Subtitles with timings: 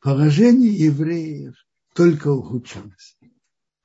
[0.00, 1.54] положение евреев
[1.94, 3.18] только ухудшилось.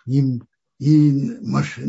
[0.05, 0.47] Им
[0.79, 1.85] и Моше,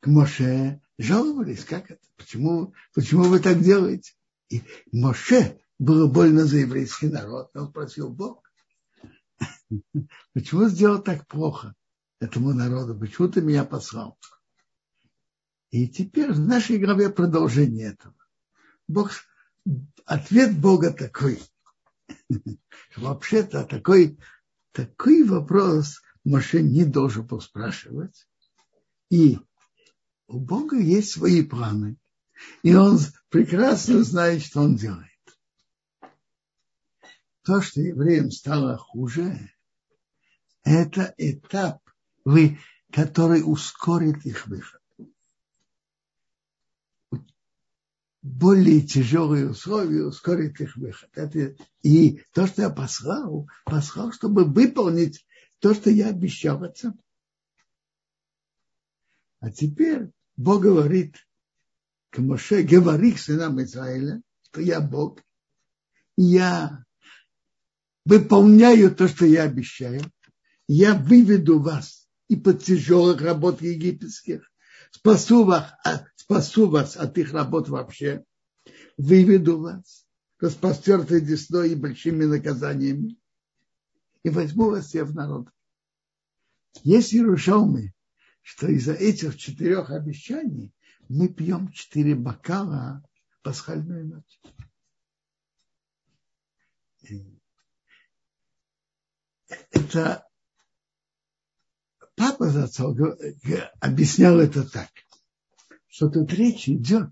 [0.00, 4.12] к Моше жаловались, как это, почему, почему вы так делаете?
[4.48, 8.42] И Моше было больно за еврейский народ, он спросил Бог,
[10.34, 11.74] почему сделал так плохо
[12.20, 14.18] этому народу, почему ты меня послал?
[15.70, 18.14] И теперь в нашей главе продолжение этого.
[18.88, 19.12] Бог,
[20.06, 21.40] ответ Бога такой.
[22.96, 24.18] Вообще-то такой,
[24.72, 28.28] такой вопрос Моше не должен был спрашивать.
[29.10, 29.38] И
[30.26, 31.96] у Бога есть свои планы.
[32.62, 32.98] И он
[33.30, 35.06] прекрасно знает, что он делает.
[37.42, 39.50] То, что евреям стало хуже,
[40.64, 41.80] это этап,
[42.92, 44.77] который ускорит их выход.
[48.22, 51.10] Более тяжелые условия ускорит их выход.
[51.14, 55.26] Это, и то, что я послал, послал, чтобы выполнить
[55.60, 56.98] то, что я обещал отцам.
[59.40, 61.16] А теперь Бог говорит
[62.10, 65.20] к Моше, говори к сынам Израиля, что я Бог,
[66.16, 66.84] и я
[68.04, 70.02] выполняю то, что я обещаю.
[70.66, 74.50] Я выведу вас и под тяжелых работ египетских,
[74.90, 75.72] спасу вас,
[76.28, 78.22] спасу вас от их работ вообще,
[78.98, 80.06] выведу вас
[80.38, 83.16] распростертой десной и большими наказаниями,
[84.24, 85.48] и возьму вас все в народ.
[86.82, 87.94] Есть Иерушалмы,
[88.42, 90.70] что из-за этих четырех обещаний
[91.08, 93.02] мы пьем четыре бокала
[93.42, 94.40] пасхальную ночь.
[99.70, 100.28] Это
[102.14, 102.98] папа Зацол
[103.80, 104.90] объяснял это так,
[105.98, 107.08] что тут речь идет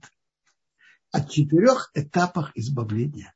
[1.11, 3.34] о четырех этапах избавления.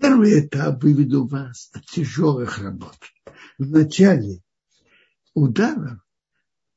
[0.00, 2.96] Первый этап выведу вас от тяжелых работ.
[3.58, 4.40] В начале
[5.34, 6.00] удара,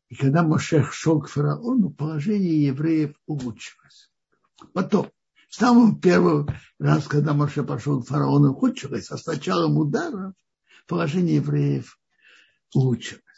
[0.07, 4.09] и когда Мошех шел к фараону, положение евреев улучшилось.
[4.74, 5.12] Потом,
[5.47, 6.47] в самом первый
[6.79, 10.34] раз, когда Моше пошел к фараону, ухудшилось, а с началом удара
[10.88, 12.00] положение евреев
[12.74, 13.28] улучшилось.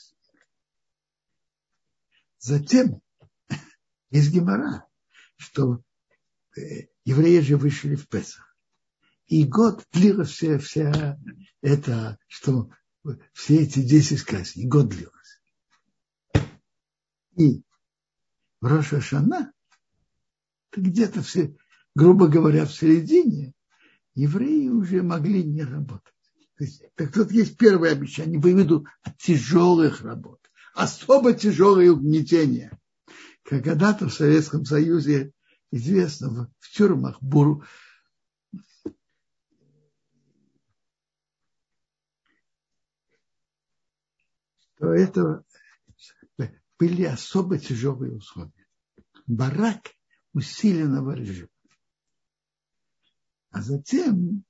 [2.42, 3.02] Затем
[4.10, 4.88] есть гемора,
[5.38, 5.84] что
[6.58, 8.58] э, евреи же вышли в Песах.
[9.28, 11.20] И год длилась вся, вся
[11.62, 12.72] это, что
[13.32, 15.42] все эти десять казней, год длилось.
[17.38, 17.64] И
[18.60, 19.54] в Роша Шана,
[20.72, 21.56] где-то все,
[21.96, 23.54] грубо говоря, в середине,
[24.16, 26.14] евреи уже могли не работать.
[26.58, 32.78] То есть, так тут есть первое обещание, выведу от тяжелых работ, особо тяжелые угнетения.
[33.44, 35.34] Когда-то в Советском Союзе
[35.72, 37.64] известно в тюрьмах буру,
[44.78, 45.44] то это
[46.80, 48.68] были особо тяжелые условия.
[49.28, 49.92] Барак
[50.34, 51.50] усиленного режима.
[53.52, 54.44] А затем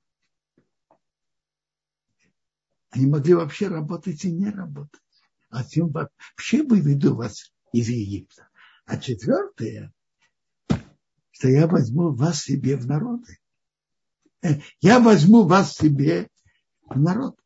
[2.88, 5.01] они могли вообще работать и не работать.
[5.52, 8.48] А затем вообще выведу вас из Египта.
[8.86, 9.92] А четвертое,
[11.30, 13.38] что я возьму вас себе в народы.
[14.42, 16.30] Э, я возьму вас себе
[16.88, 17.38] в народ.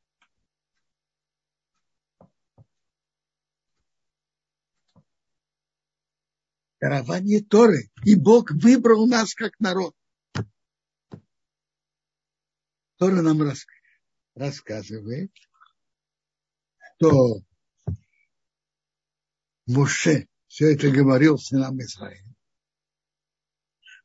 [6.78, 7.90] дарование Торы.
[8.04, 9.96] И Бог выбрал нас как народ.
[12.98, 13.42] Тора нам
[14.36, 15.32] рассказывает,
[16.98, 17.42] что
[19.66, 22.34] Моше все это говорил сынам Израиля.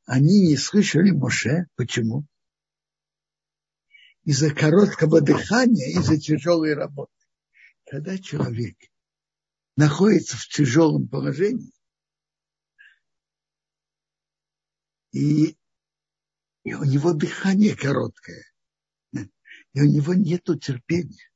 [0.06, 1.68] Они не слышали Моше.
[1.76, 2.26] Почему?
[4.24, 7.14] Из-за короткого дыхания, из-за тяжелой работы.
[7.90, 8.78] Когда человек
[9.76, 11.74] находится в тяжелом положении,
[15.12, 15.58] и,
[16.64, 18.46] и у него дыхание короткое,
[19.14, 21.32] и у него нет терпения.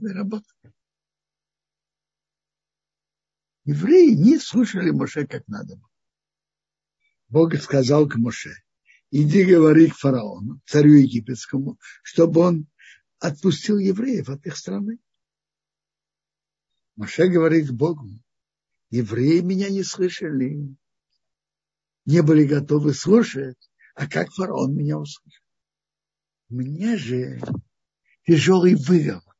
[0.00, 0.48] Работа.
[3.64, 5.80] Евреи не слушали Моше как надо.
[7.28, 8.54] Бог сказал к Моше,
[9.10, 12.66] иди говори к фараону, царю египетскому, чтобы он
[13.18, 14.98] отпустил евреев от их страны.
[16.96, 18.10] Моше говорит Богу,
[18.90, 20.76] евреи меня не слышали,
[22.04, 25.44] не были готовы слушать, а как фараон меня услышал.
[26.48, 27.40] Мне же
[28.26, 29.31] тяжелый выговор.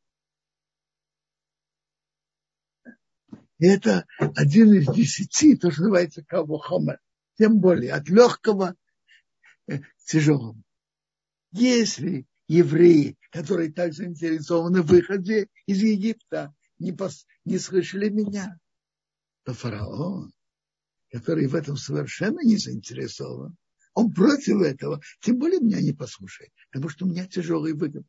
[3.62, 6.98] Это один из десяти, то, что называется кавухомер.
[7.38, 8.74] Тем более от легкого
[9.66, 10.62] к тяжелому.
[11.52, 18.58] Если евреи, которые так заинтересованы в выходе из Египта, не, пос, не слышали меня,
[19.44, 20.32] то фараон,
[21.10, 23.56] который в этом совершенно не заинтересован,
[23.94, 28.04] он против этого, тем более меня не послушает, потому что у меня тяжелый выгод.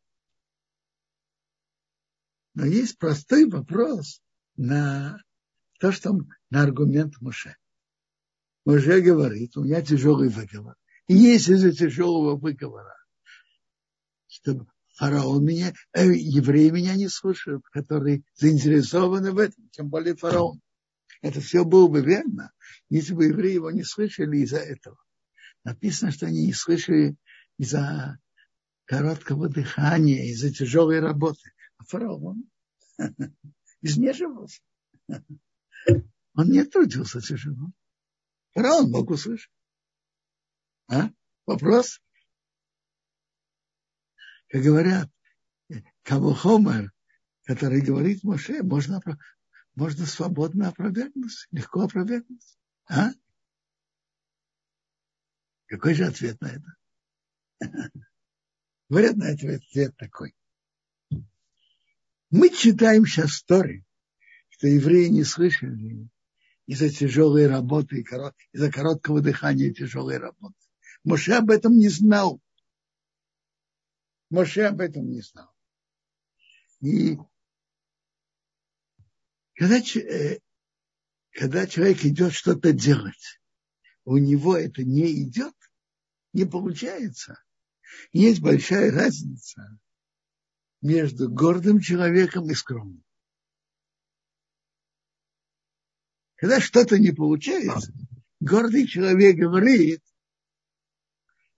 [2.55, 4.21] Но есть простой вопрос
[4.55, 5.21] на
[5.83, 6.17] то, что
[6.49, 7.57] на аргумент Муше.
[8.63, 10.77] Муше говорит, у меня тяжелый выговор.
[11.07, 12.95] И если из-за тяжелого выговора,
[14.27, 14.65] чтобы
[14.95, 20.61] фараон меня, э, евреи меня не слушают, которые заинтересованы в этом, тем более фараон.
[21.21, 22.53] Это все было бы верно,
[22.87, 24.95] если бы евреи его не слышали из-за этого.
[25.65, 27.17] Написано, что они не слышали
[27.57, 28.19] из-за
[28.85, 31.51] короткого дыхания, из-за тяжелой работы.
[31.77, 32.45] А фараон
[33.81, 34.61] изнеживался.
[36.35, 37.71] Он не трудился тяжело.
[38.53, 39.51] Фараон мог услышать.
[40.87, 41.09] А?
[41.45, 42.01] Вопрос?
[44.47, 45.09] Как говорят,
[46.03, 46.91] кого Хомер,
[47.43, 49.01] который говорит Моше, можно,
[49.75, 52.57] можно свободно опровергнуть, легко опровергнуть.
[52.87, 53.11] А?
[55.65, 56.75] Какой же ответ на это?
[58.89, 60.35] Говорят на это ответ такой.
[62.29, 63.85] Мы читаем сейчас истории,
[64.49, 66.09] что евреи не слышали
[66.65, 68.03] из-за тяжелой работы,
[68.53, 70.55] из-за короткого дыхания тяжелой работы.
[71.03, 72.39] Моше об этом не знал.
[74.29, 75.49] Моше об этом не знал.
[76.81, 77.17] И
[79.55, 80.39] когда, э,
[81.31, 83.41] когда человек идет что-то делать,
[84.05, 85.53] у него это не идет,
[86.33, 87.41] не получается.
[88.11, 89.79] Есть большая разница
[90.81, 93.03] между гордым человеком и скромным.
[96.43, 97.93] Когда что-то не получается,
[98.41, 100.03] гордый человек говорит,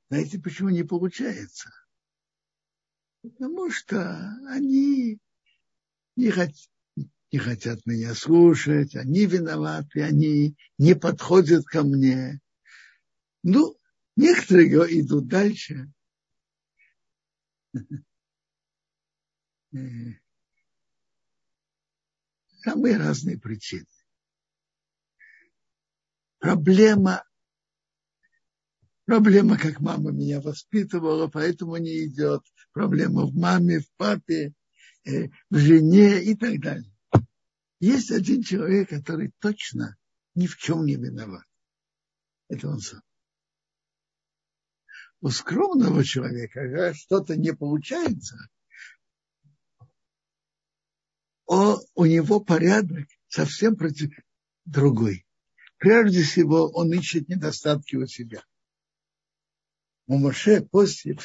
[0.09, 1.71] знаете, почему не получается?
[3.23, 5.17] Потому что они
[6.15, 6.51] не, хот...
[7.31, 12.39] не хотят меня слушать, они виноваты, они не подходят ко мне.
[13.41, 13.79] Ну,
[14.15, 15.91] некоторые идут дальше.
[22.61, 23.87] Самые разные причины.
[26.45, 27.23] Проблема
[29.05, 32.43] Проблема, как мама меня воспитывала, поэтому не идет.
[32.71, 34.53] Проблема в маме, в папе,
[35.05, 36.91] э, в жене и так далее.
[37.79, 39.95] Есть один человек, который точно
[40.35, 41.45] ни в чем не виноват.
[42.47, 43.01] Это он сам.
[45.21, 48.37] У скромного человека, когда что-то не получается,
[51.47, 54.11] о, у него порядок совсем против
[54.65, 55.24] другой.
[55.85, 58.43] Прежде всего, он ищет недостатки у себя–
[60.07, 61.19] у Моше после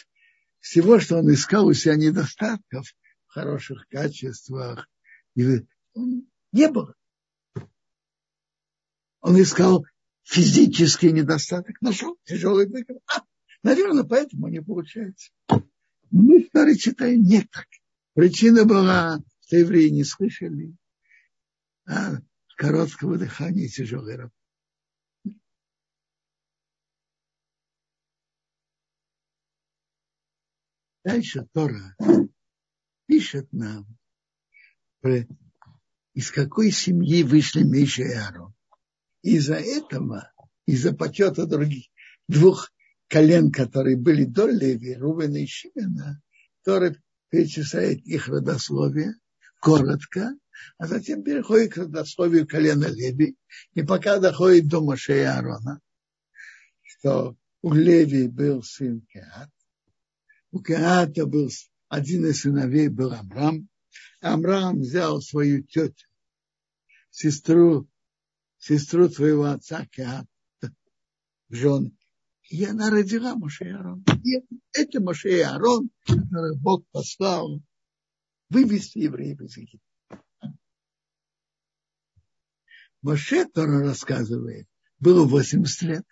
[0.58, 2.86] всего, что он искал у себя недостатков
[3.26, 4.86] в хороших качествах,
[5.94, 6.94] он не было.
[9.22, 9.86] Он искал
[10.24, 13.00] физический недостаток, нашел тяжелый выговор.
[13.14, 13.22] А,
[13.62, 15.30] наверное, поэтому не получается.
[16.10, 17.66] Мы в читаем не так.
[18.12, 20.76] Причина была, что евреи не слышали
[21.86, 22.18] а
[22.56, 24.39] короткого дыхания и тяжелой работы.
[31.04, 31.96] Дальше Тора
[33.06, 33.86] пишет нам,
[36.14, 38.54] из какой семьи вышли Миша и Аарон.
[39.22, 40.30] Из-за этого,
[40.66, 41.86] из-за почета других
[42.28, 42.70] двух
[43.08, 46.20] колен, которые были до Леви, Рубена и Шимена,
[46.64, 46.94] Тора
[47.30, 49.14] перечисляет их родословие
[49.60, 50.34] коротко,
[50.78, 53.36] а затем переходит к родословию колена Леви,
[53.72, 55.80] и пока доходит до Моше и Аарона,
[56.82, 59.50] что у Леви был сын Кеат,
[60.50, 61.48] у Кеата был
[61.88, 63.68] один из сыновей был Амрам.
[64.20, 66.06] Амрам взял свою тетю,
[67.10, 67.88] сестру,
[68.58, 70.26] сестру своего отца Кеата
[71.48, 71.92] в жены.
[72.48, 74.04] И она родила Моше и Аарон.
[74.24, 77.62] И это Моше и Аарон, которых Бог послал
[78.48, 79.86] вывести евреев из Египта.
[83.02, 84.66] Моше Тора рассказывает,
[84.98, 86.06] было 80 лет,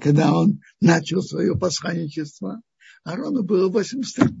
[0.00, 2.62] когда он начал свое посланничество.
[3.04, 4.32] Арону было 80 лет.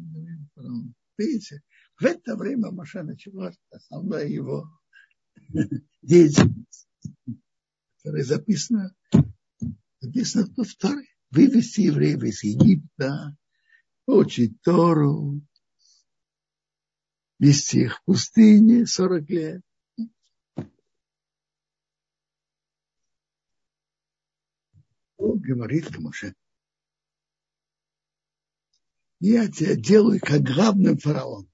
[1.18, 1.62] Видите,
[1.98, 4.68] в это время Маша начала основная его
[6.02, 6.88] деятельность,
[7.98, 8.94] которая записана,
[10.00, 11.06] записана в Торе.
[11.30, 13.34] Вывести евреев из Египта,
[14.04, 15.40] учить Тору,
[17.38, 19.62] вести их в пустыне 40 лет.
[25.16, 25.98] Говорит к
[29.28, 31.48] я тебя делаю как главным фараон.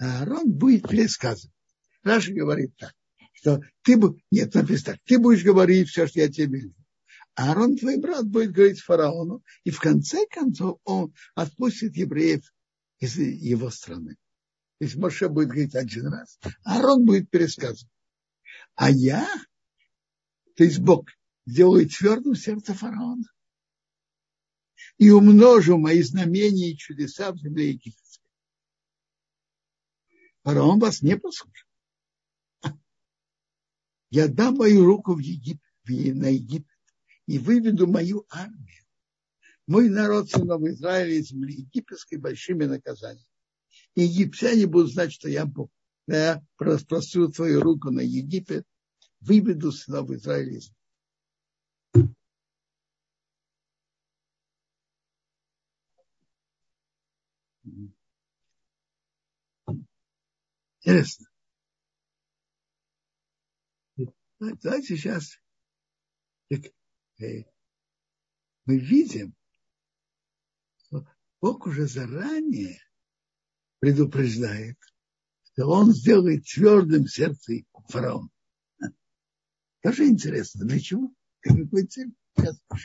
[0.00, 1.54] А Аарон будет пересказывать.
[2.02, 2.92] Раша говорит так,
[3.32, 6.74] что ты бы, нет, написано так, ты будешь говорить все, что я тебе велю.
[7.36, 12.42] А Аарон, твой брат, будет говорить фараону, и в конце концов он отпустит евреев
[12.98, 14.16] из его страны.
[14.78, 17.90] То есть Моше будет говорить один раз, а Аарон будет пересказывать.
[18.74, 19.28] А я,
[20.56, 21.08] то есть Бог,
[21.46, 23.24] сделаю твердым сердце фараона
[24.98, 28.30] и умножу мои знамения и чудеса в земле египетской.
[30.42, 31.66] Фараон вас не послушает.
[34.10, 36.68] Я дам мою руку в Египет, на Египет
[37.26, 38.84] и выведу мою армию.
[39.66, 43.26] Мой народ, сынов Израиля, из земли египетской большими наказаниями.
[43.96, 45.70] Египтяне будут знать, что я Бог.
[46.06, 48.66] Я распростру твою руку на Египет,
[49.20, 50.70] выведу сынов Израиля из
[60.80, 61.26] Интересно.
[64.38, 65.38] Давайте сейчас
[66.50, 67.44] э,
[68.66, 69.34] мы видим,
[70.76, 71.06] что
[71.40, 72.78] Бог уже заранее
[73.78, 74.78] предупреждает,
[75.44, 78.28] что он сделает твердым сердце фараона.
[79.80, 80.66] Тоже интересно.
[80.66, 81.12] Для чего?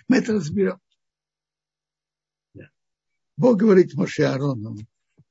[0.07, 0.79] Мы это разберем.
[3.39, 4.75] Бог говорит Моше Аарону,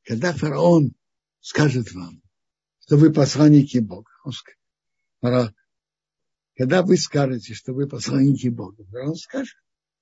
[0.03, 0.95] когда фараон
[1.41, 2.23] скажет вам,
[2.81, 4.11] что вы посланники Бога,
[5.21, 5.55] скажет,
[6.57, 9.59] когда вы скажете, что вы посланники Бога, он скажет,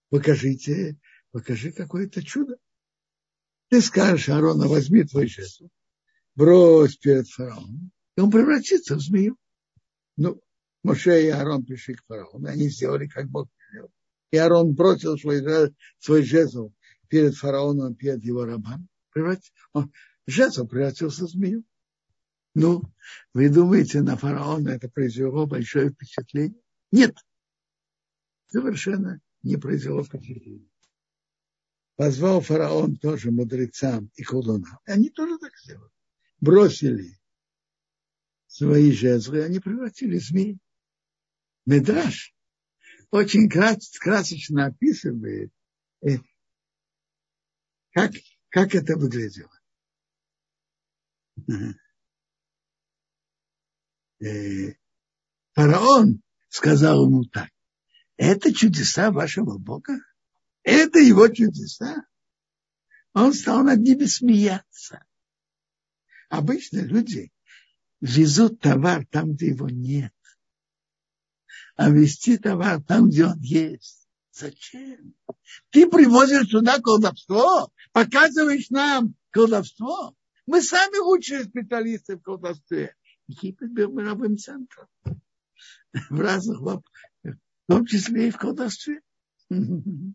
[0.08, 0.96] покажите,
[1.32, 2.58] покажи какое-то чудо.
[3.70, 5.68] Ты скажешь, Аарона, возьми твой жезл,
[6.36, 9.36] брось перед фараоном, и он превратится в змею.
[10.16, 10.40] Ну,
[10.84, 13.90] Моше и Аарон пришли к фараону, они сделали, как Бог велел.
[14.30, 15.42] И Аарон бросил свой,
[15.98, 16.72] свой жезл
[17.08, 18.86] перед фараоном, перед его рабами.
[19.72, 19.92] Он,
[20.26, 21.64] жезл превратился в змею.
[22.54, 22.82] Ну,
[23.34, 26.60] вы думаете, на фараона это произвело большое впечатление?
[26.90, 27.16] Нет.
[28.48, 30.68] Совершенно не произвело впечатления.
[31.96, 34.78] Позвал фараон тоже мудрецам и колдунам.
[34.84, 35.90] Они тоже так сделали.
[36.40, 37.18] Бросили
[38.46, 40.58] свои жезлы, они превратили змеи.
[41.64, 42.34] Медраж
[43.10, 45.50] очень красочно описывает,
[46.02, 46.18] э,
[47.96, 48.12] как,
[48.50, 49.58] как это выглядело.
[54.20, 54.74] Э,
[55.54, 57.48] фараон сказал ему так,
[58.18, 59.94] это чудеса вашего Бога?
[60.62, 62.04] Это его чудеса?
[63.14, 65.02] Он стал над ними смеяться.
[66.28, 67.32] Обычно люди
[68.02, 70.12] везут товар там, где его нет
[71.76, 74.08] а вести товар там, где он есть.
[74.32, 75.14] Зачем?
[75.70, 80.14] Ты привозишь сюда колдовство, показываешь нам колдовство.
[80.44, 82.94] Мы сами лучшие специалисты в колдовстве.
[83.26, 84.86] Египет был мировым центром.
[86.10, 86.82] В разных, в
[87.66, 89.00] том числе и в колдовстве.
[89.48, 90.12] Вы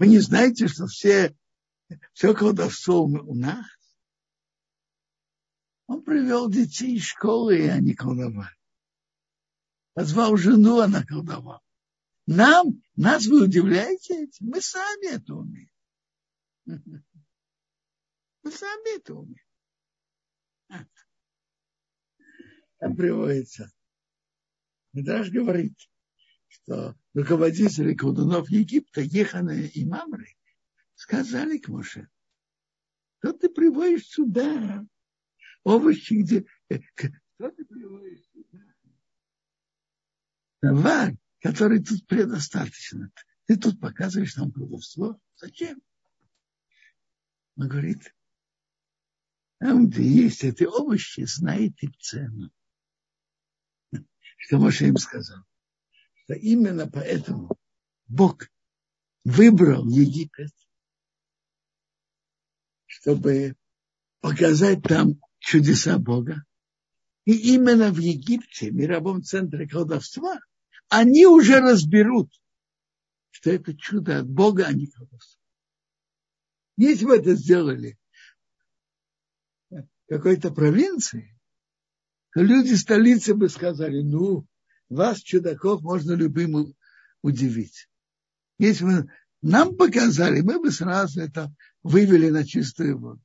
[0.00, 1.32] не знаете, что все,
[2.12, 3.64] все колдовство у нас?
[5.86, 8.50] Он привел детей из школы, и они колдовали
[9.94, 11.62] позвал жену, она колдовала.
[12.26, 14.28] Нам, нас вы удивляете?
[14.40, 15.70] Мы сами это умеем.
[18.42, 19.38] Мы сами это умеем.
[22.78, 23.72] Там приводится.
[24.92, 25.78] Медраж говорит,
[26.48, 30.36] что руководители колдунов Египта, Еханы и Мамры,
[30.94, 32.08] сказали к Моше,
[33.18, 34.86] что ты приводишь сюда
[35.64, 36.46] овощи, где...
[36.68, 36.78] Э,
[37.34, 38.26] что ты приводишь
[40.60, 43.10] товар, который тут предостаточно.
[43.46, 45.20] Ты тут показываешь нам колдовство.
[45.36, 45.80] Зачем?
[47.56, 48.14] Он говорит,
[49.58, 52.50] там, где есть эти овощи, знаете цену.
[54.36, 55.44] Что Моше им сказал?
[56.24, 57.56] Что именно поэтому
[58.06, 58.48] Бог
[59.24, 60.52] выбрал Египет,
[62.84, 63.56] чтобы
[64.20, 66.44] показать там чудеса Бога.
[67.24, 70.38] И именно в Египте, мировом центре колдовства,
[70.88, 72.30] они уже разберут,
[73.30, 75.35] что это чудо от Бога, а не колдовство.
[76.76, 77.98] Если бы это сделали
[80.08, 81.38] какой-то провинции,
[82.32, 84.46] то люди столицы бы сказали, ну,
[84.88, 86.74] вас, чудаков, можно любым
[87.22, 87.88] удивить.
[88.58, 89.10] Если бы
[89.42, 91.52] нам показали, мы бы сразу это
[91.82, 93.22] вывели на чистую воду.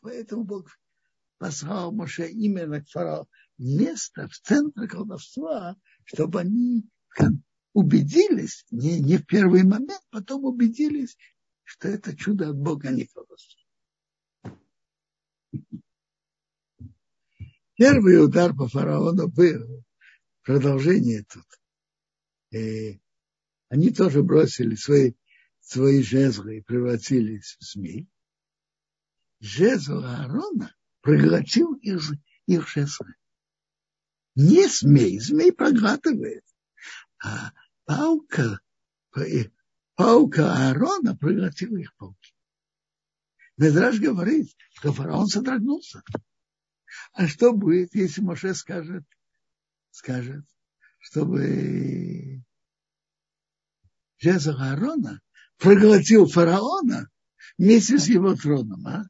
[0.00, 0.70] Поэтому Бог
[1.38, 6.88] послал Моше именно к фараону место в центре колдовства, чтобы они
[7.72, 11.16] убедились, не, не в первый момент, потом убедились,
[11.68, 13.62] что это чудо от Бога, а не просто.
[17.76, 19.84] Первый удар по фараону был
[20.42, 21.44] продолжение тут.
[22.52, 22.98] И
[23.68, 25.12] они тоже бросили свои,
[25.60, 28.08] свои жезлы и превратились в змей.
[29.38, 32.00] Жезл Аарона проглотил их,
[32.46, 33.14] их жезлы.
[34.34, 36.44] Не змей, змей проглатывает,
[37.22, 37.52] а
[37.84, 38.58] паука,
[39.98, 42.32] паука Аарона проглотила их пауки.
[43.56, 46.04] Медраж говорит, что фараон содрогнулся.
[47.12, 49.04] А что будет, если Моше скажет,
[49.90, 50.44] скажет,
[51.00, 52.44] чтобы
[54.18, 55.20] жезл Аарона
[55.56, 57.10] проглотил фараона
[57.58, 59.04] вместе с его троном, а?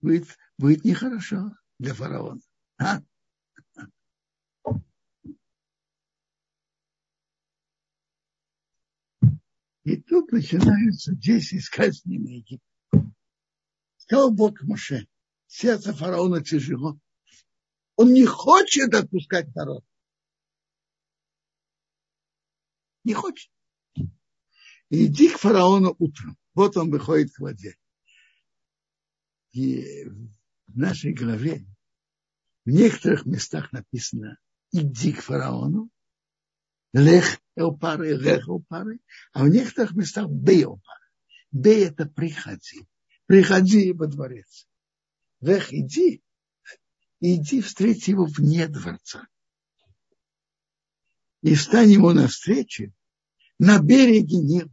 [0.00, 2.40] Будет, будет нехорошо для фараона.
[2.78, 3.02] А?
[9.86, 12.60] И тут начинаются 10 сказаний на Египет.
[13.98, 15.06] Сказал Бог Моше,
[15.46, 16.98] сердце фараона тяжело.
[17.94, 19.84] Он не хочет отпускать народ.
[23.04, 23.48] Не хочет.
[24.90, 26.36] Иди к фараону утром.
[26.54, 27.76] Вот он выходит к воде.
[29.52, 30.04] И
[30.66, 31.64] в нашей главе
[32.64, 34.36] в некоторых местах написано
[34.72, 35.90] иди к фараону,
[36.96, 39.00] лех элпары, лех элпары,
[39.32, 41.04] а в некоторых местах бей элпары.
[41.52, 42.88] Бей это приходи.
[43.26, 44.66] Приходи во дворец.
[45.40, 46.22] Лех иди,
[47.20, 49.28] иди встреть его вне дворца.
[51.42, 52.94] И стань ему навстречу
[53.58, 54.70] на береге Нила.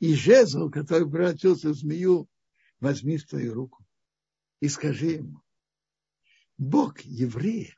[0.00, 2.28] И жезл, который превратился в змею,
[2.80, 3.84] возьми в твою руку
[4.60, 5.40] и скажи ему,
[6.56, 7.76] Бог евреев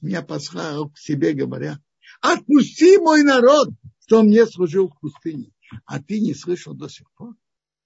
[0.00, 1.82] меня послал к себе, говоря,
[2.20, 3.68] отпусти мой народ,
[4.00, 5.52] что мне служил в пустыне,
[5.84, 7.34] а ты не слышал до сих пор.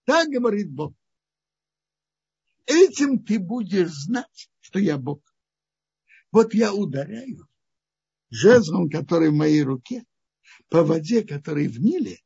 [0.05, 0.95] Так говорит Бог.
[2.67, 5.21] Этим ты будешь знать, что я Бог.
[6.31, 7.49] Вот я ударяю
[8.31, 10.05] жезлом, который в моей руке,
[10.69, 12.19] по воде, который в Ниле,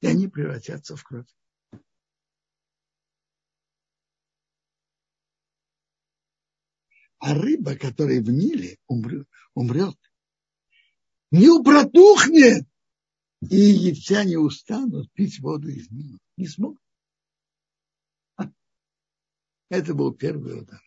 [0.00, 1.26] и они превратятся в кровь.
[7.18, 9.96] А рыба, которая в Ниле, умрет, умрет.
[11.34, 12.64] Не протухнет,
[13.40, 16.20] и египтяне устанут пить воду из Нила.
[16.36, 16.78] Не смогут.
[19.68, 20.80] Это был первый удар.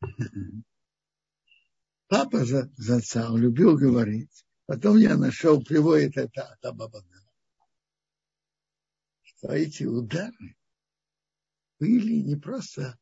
[2.08, 4.46] Папа за, за отца, он любил говорить.
[4.64, 7.22] Потом я нашел, приводит это от Абабана.
[9.20, 10.56] Что эти удары
[11.78, 12.98] были не просто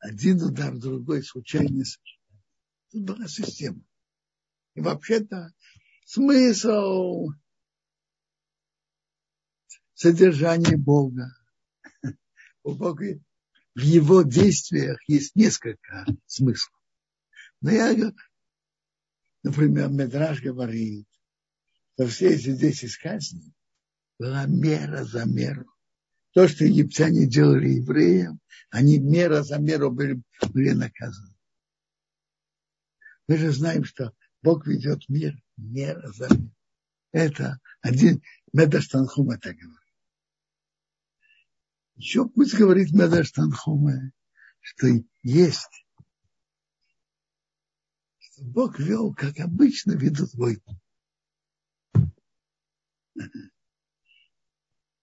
[0.00, 2.17] один удар, другой, случайный сочетание.
[2.90, 3.82] Тут была система.
[4.74, 5.52] И вообще-то
[6.04, 7.28] смысл
[9.94, 11.34] содержания Бога.
[12.62, 13.18] У Бога
[13.74, 16.80] в его действиях есть несколько смыслов.
[17.60, 18.12] Но я,
[19.42, 21.06] например, Медраж говорит,
[21.94, 23.52] что все эти десять казней
[24.18, 25.66] была мера за меру.
[26.32, 30.22] То, что египтяне делали евреям, они мера за меру были,
[30.52, 31.37] были наказаны.
[33.28, 36.50] Мы же знаем, что Бог ведет мир мера за меру.
[37.12, 39.78] Это один Медаш Танхум это говорит.
[41.96, 44.12] Еще пусть говорит Медаш Танхума,
[44.60, 44.88] что
[45.22, 45.86] есть.
[48.40, 50.80] Бог вел, как обычно ведут войны.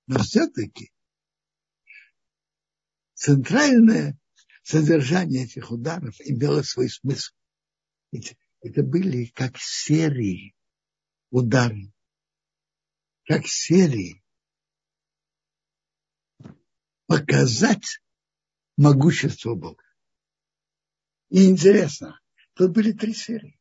[0.08, 0.94] Но все-таки
[3.14, 4.18] центральное
[4.64, 7.34] содержание этих ударов имело свой смысл.
[8.62, 10.56] Это были как серии
[11.30, 11.92] ударов,
[13.26, 14.24] как серии
[17.08, 18.02] показать
[18.78, 19.84] могущество Бога.
[21.30, 22.20] И интересно,
[22.54, 23.60] тут были три серии.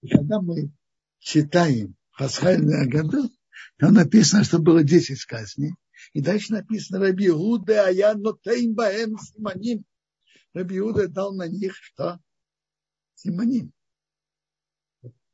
[0.00, 0.72] И когда мы
[1.18, 3.30] читаем Пасхальный Агаду,
[3.78, 5.74] там написано, что было 10 сказаний.
[6.12, 9.84] И дальше написано Раби Гуда, а я нотейм баэм симоним.
[10.52, 12.20] Раби Гуда дал на них что?
[13.14, 13.72] Симоним.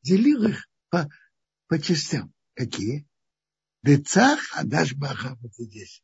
[0.09, 1.07] Делил их по,
[1.67, 2.33] по частям.
[2.55, 3.07] Какие?
[3.83, 6.03] Децах, Адаш Баха, вот здесь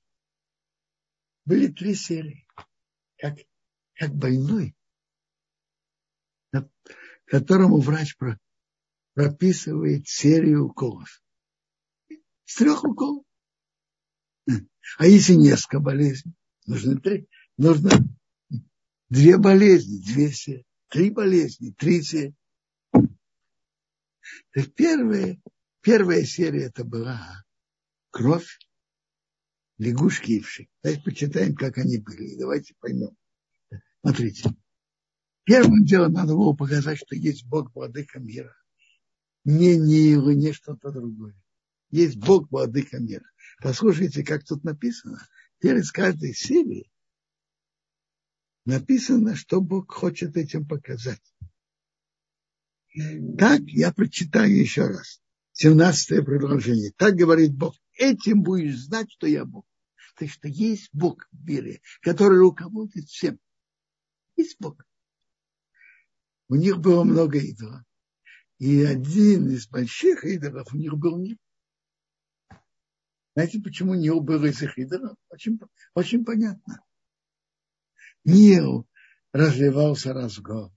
[1.47, 2.47] были три серии,
[3.17, 3.39] как,
[3.95, 4.77] как больной,
[7.25, 8.15] которому врач
[9.15, 11.23] прописывает серию уколов.
[12.45, 13.25] С трех уколов.
[14.99, 16.35] А если несколько болезней,
[16.67, 17.91] нужно три, нужно
[19.09, 22.35] две болезни, две серии, три болезни, три серии.
[24.53, 25.41] Так первая,
[25.81, 27.45] первая серия это была
[28.11, 28.59] кровь,
[29.79, 30.69] лягушки и вши.
[30.83, 32.37] Давайте почитаем, как они были.
[32.37, 33.17] Давайте поймем.
[34.01, 34.51] Смотрите.
[35.45, 38.57] Первым делом надо было показать, что есть Бог владыка мира.
[39.45, 41.37] Не Нил, не что-то другое.
[41.91, 43.27] Есть Бог владыка мира.
[43.61, 45.27] Послушайте, как тут написано.
[45.59, 46.91] Перед каждой серии
[48.65, 51.23] написано, что Бог хочет этим показать.
[53.39, 55.21] Так я прочитаю еще раз.
[55.53, 56.93] 17 предложение.
[56.97, 57.75] Так говорит Бог.
[57.97, 59.65] Этим будешь знать, что я Бог.
[60.17, 63.39] То есть, что есть Бог в мире, который руководит всем.
[64.37, 64.85] Есть Бог.
[66.49, 67.83] У них было много идолов.
[68.59, 71.39] И один из больших идолов у них был Нил.
[73.35, 75.17] Знаете, почему Нил был из их идолов?
[75.29, 75.59] Очень,
[75.95, 76.81] очень понятно.
[78.25, 78.89] Нил
[79.33, 80.73] разливался раз в год.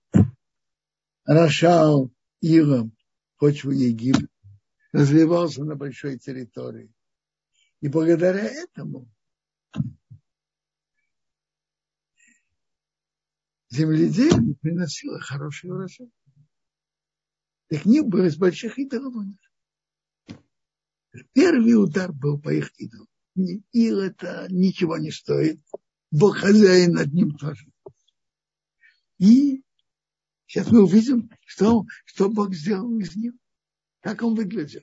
[1.28, 2.10] Рошал
[2.40, 2.96] илом
[3.38, 4.30] почву Египта.
[4.94, 6.90] Разливался на большой территории.
[7.82, 9.10] И благодаря этому
[13.70, 16.10] земледелие приносило хороший урожай.
[17.68, 19.26] Так не было из больших идолов.
[21.34, 23.10] Первый удар был по их идолам.
[23.74, 25.60] Ил это ничего не стоит.
[26.10, 27.70] Бог хозяин над ним тоже.
[29.20, 29.62] И
[30.48, 33.34] сейчас мы увидим, что, что Бог сделал из них.
[34.02, 34.82] Как он выглядел.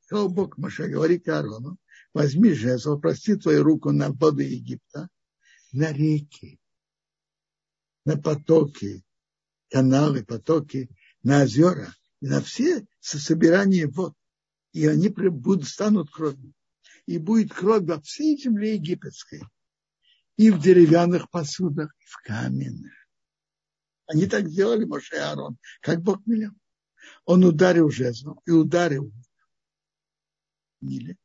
[0.00, 1.78] Сказал Бог Маша, говорит Аарону,
[2.12, 5.08] возьми жезл, прости твою руку на воды Египта,
[5.72, 6.60] на реки,
[8.04, 9.04] на потоки,
[9.68, 10.88] каналы, потоки,
[11.22, 14.14] на озера, и на все собирания вод.
[14.72, 16.52] И они будут, станут кровью.
[17.06, 19.42] И будет кровь во всей земле египетской.
[20.36, 23.05] И в деревянных посудах, и в каменных.
[24.06, 26.52] Они так делали, Моше и Аарон, как Бог велел.
[27.24, 29.12] Он ударил жезлом и ударил
[30.80, 31.16] Ниле.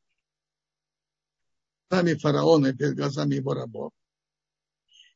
[1.90, 3.92] Сами фараона перед глазами его рабов.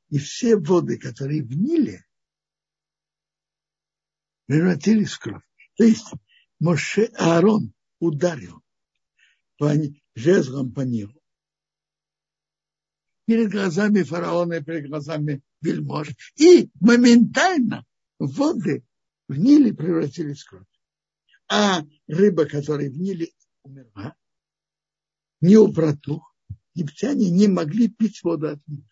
[0.09, 2.05] И все воды, которые в Ниле,
[4.47, 5.43] превратились в кровь.
[5.77, 6.07] То есть
[6.61, 8.63] Моше Аарон ударил
[9.59, 9.73] по,
[10.15, 11.21] жезлом по Нилу.
[13.27, 16.09] Перед глазами фараона и перед глазами вельмож.
[16.37, 17.85] И моментально
[18.19, 18.85] воды
[19.29, 20.67] в Ниле превратились в кровь.
[21.49, 23.29] А рыба, которая в Ниле
[23.63, 24.15] умерла,
[25.41, 26.35] не протух,
[26.75, 28.89] египтяне не могли пить воду от Нила.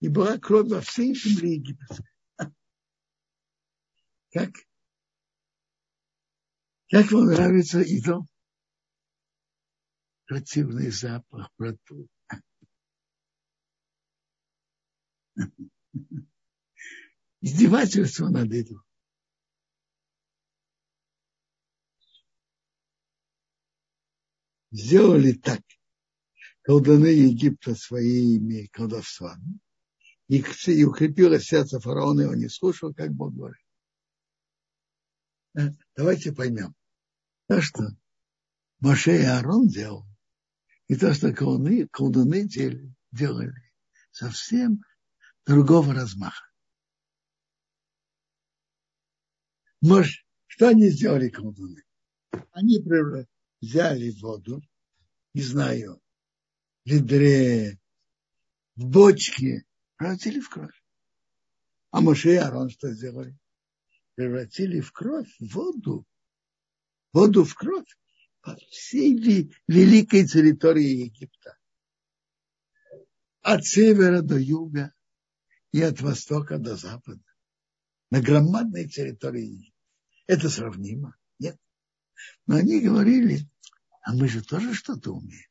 [0.00, 2.08] И была кровь во всей земле египетской.
[4.32, 4.50] Как,
[6.90, 8.26] как вам нравится идол?
[10.26, 12.08] Противный запах, протух.
[17.40, 18.82] Издевательство над этим.
[24.70, 25.60] Сделали так.
[26.62, 29.58] Колдуны Египта своими колдовствами.
[30.28, 33.62] И, и укрепило сердце фараона, и он не слушал, как Бог говорит.
[35.58, 36.74] Э, давайте поймем.
[37.48, 37.84] То, что
[38.80, 40.06] Моше и Аарон делал,
[40.86, 43.72] и то, что колдуны, колдуны делали
[44.10, 44.82] совсем
[45.46, 46.50] другого размаха.
[49.80, 51.82] Может, что они сделали колдуны?
[52.52, 52.78] Они
[53.60, 54.62] взяли воду,
[55.34, 56.00] не знаю,
[56.84, 57.80] в ведре,
[58.76, 59.64] в бочке,
[59.96, 60.82] превратили в кровь.
[61.90, 63.36] А Моше и Арон что сделали?
[64.14, 66.06] Превратили в кровь воду,
[67.12, 67.88] воду в кровь
[68.40, 69.14] по всей
[69.66, 71.58] великой территории Египта.
[73.40, 74.92] От севера до юга
[75.72, 77.22] и от востока до запада.
[78.10, 79.72] На громадной территории.
[80.26, 81.16] Это сравнимо?
[81.38, 81.58] Нет.
[82.46, 83.48] Но они говорили,
[84.02, 85.50] а мы же тоже что-то умеем.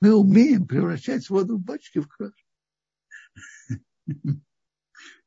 [0.00, 2.46] Мы умеем превращать воду в бочки в кровь.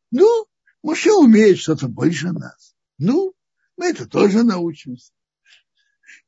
[0.10, 0.48] Ну,
[0.84, 2.74] Моше умеет что-то больше нас.
[2.98, 3.34] Ну,
[3.76, 5.12] мы это тоже научимся.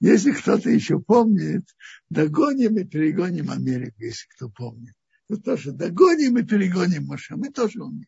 [0.01, 1.65] Если кто-то еще помнит,
[2.09, 4.95] догоним и перегоним Америку, если кто помнит.
[5.29, 7.35] Мы тоже догоним и перегоним Моше.
[7.35, 8.07] Мы тоже умеем.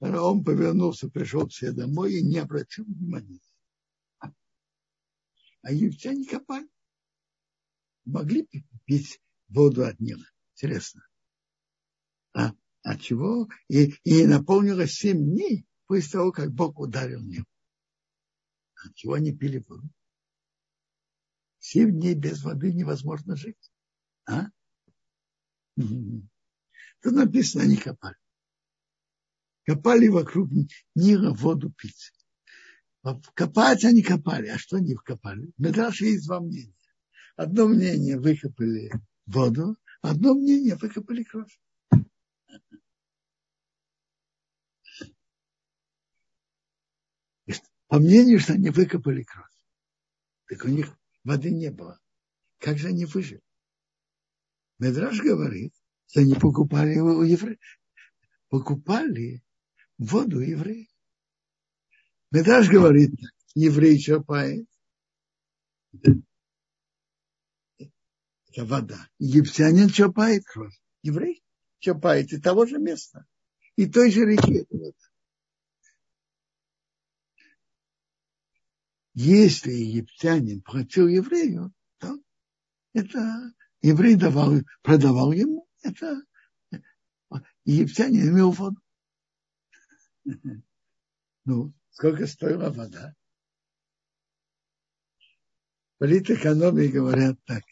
[0.00, 3.40] Фараон повернулся, пришел себе домой и не обратил внимания.
[4.18, 6.68] А египтяне копали.
[8.04, 8.46] Могли
[8.84, 10.26] пить воду от Нила.
[10.52, 11.06] Интересно.
[12.34, 13.48] А от чего?
[13.68, 17.44] И, и наполнилось семь дней после того, как Бог ударил Нил.
[18.94, 19.88] Чего они пили воду?
[21.58, 23.72] Семь дней без воды невозможно жить.
[24.26, 24.48] А?
[25.76, 28.16] Тут написано, они копали.
[29.64, 30.50] Копали вокруг
[30.94, 32.12] Нила воду пить.
[33.34, 34.48] Копать они копали.
[34.48, 35.52] А что они вкопали?
[35.58, 36.74] Медраж есть два мнения.
[37.36, 38.90] Одно мнение выкопали
[39.26, 41.58] воду, одно мнение выкопали кровь.
[47.94, 49.52] По мнению, что они выкопали кровь.
[50.48, 52.00] Так у них воды не было.
[52.58, 53.40] Как же они выжили?
[54.80, 55.72] Медраж говорит,
[56.08, 57.60] что они покупали у евреев.
[58.48, 59.44] Покупали
[59.96, 60.88] воду евреев.
[62.32, 63.12] Медраж говорит,
[63.54, 64.68] еврей чапает.
[65.92, 66.24] Это
[68.56, 69.08] вода.
[69.20, 70.76] Египтянин чапает кровь.
[71.02, 71.44] Еврей
[71.78, 73.24] чапает и того же места.
[73.76, 75.13] И той же реки это вода.
[79.14, 82.18] Если египтянин платил еврею, то
[82.92, 86.20] это еврей давал, продавал ему, это
[87.64, 88.80] египтянин имел воду.
[91.46, 93.14] Ну, сколько стоила вода?
[95.98, 97.62] Политэкономии говорят так.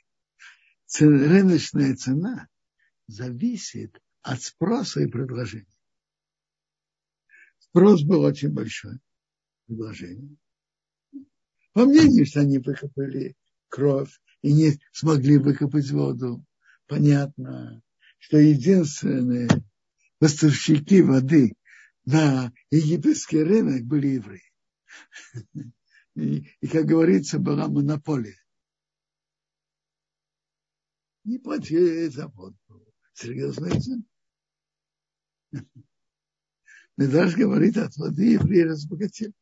[1.00, 2.48] Рыночная цена
[3.06, 5.74] зависит от спроса и предложения.
[7.60, 8.98] Спрос был очень большой,
[9.66, 10.36] предложение.
[11.72, 13.34] По мнению, что они выкопали
[13.68, 16.44] кровь и не смогли выкопать воду,
[16.86, 17.82] понятно,
[18.18, 19.48] что единственные
[20.18, 21.54] поставщики воды
[22.04, 24.52] на египетский рынок были евреи.
[26.14, 28.36] И, и, как говорится, была монополия.
[31.24, 32.58] Не платили за воду.
[33.14, 34.02] Серьезная цена.
[36.98, 39.32] Медраж говорит, от воды евреи разбогатели.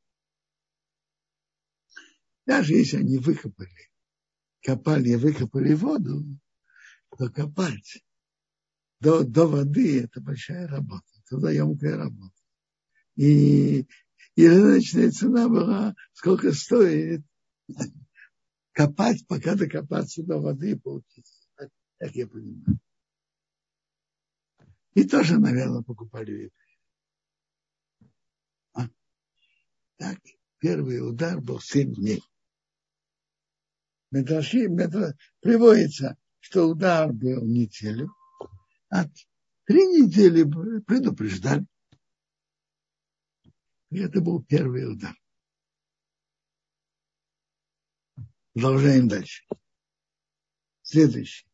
[2.50, 3.92] Даже если они выкопали,
[4.60, 6.24] копали и выкопали воду,
[7.16, 8.04] то копать
[8.98, 12.34] до, до воды– это большая работа, трудоемкая работа.
[13.14, 13.86] И,
[14.34, 17.22] и рыночная цена была, сколько стоит
[18.72, 21.30] копать, пока докопаться до воды и получить.
[21.54, 22.80] Так, так я понимаю.
[24.94, 26.52] И тоже, наверное, покупали евреи.
[28.72, 28.88] А?
[29.98, 30.18] Так,
[30.58, 32.20] первый удар был семь дней.
[34.10, 38.12] Медраши, медраш, приводится, что удар был неделю,
[38.90, 39.04] а
[39.64, 40.42] три недели
[40.82, 41.66] предупреждали.
[43.90, 45.14] И это был первый удар.
[48.52, 49.44] Продолжаем дальше.
[50.82, 51.46] Следующий.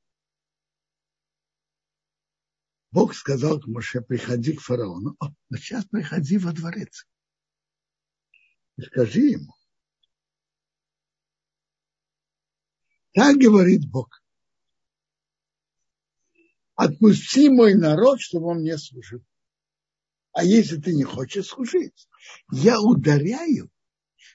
[2.90, 5.14] Бог сказал к Моше, приходи к фараону.
[5.20, 7.06] О, ну сейчас приходи во дворец.
[8.78, 9.54] И скажи ему,
[13.16, 14.22] Так говорит Бог.
[16.74, 19.24] Отпусти мой народ, чтобы он мне служил.
[20.32, 22.10] А если ты не хочешь служить,
[22.52, 23.70] я ударяю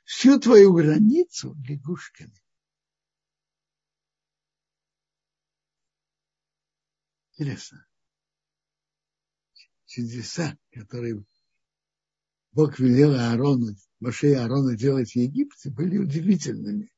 [0.03, 2.33] всю твою границу лягушками.
[7.33, 7.85] Интересно.
[9.85, 11.23] Чудеса, которые
[12.51, 16.91] Бог велел Аарону, Моше и Аарону делать в Египте, были удивительными.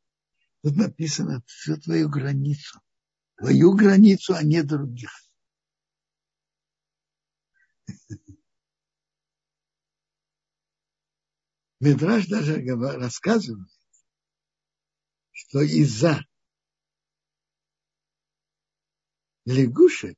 [0.63, 2.79] Тут написано всю твою границу.
[3.35, 5.11] Твою границу, а не других.
[11.81, 12.63] Медраж даже
[12.97, 13.69] рассказывает,
[15.31, 16.25] что из-за
[19.43, 20.17] лягушек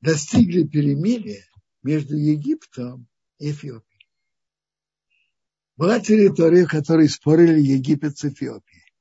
[0.00, 1.44] достигли перемирия
[1.82, 3.89] между Египтом и Эфиопией
[5.80, 8.92] была территория, в которой спорили Египет с Эфиопией.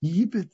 [0.00, 0.52] Египет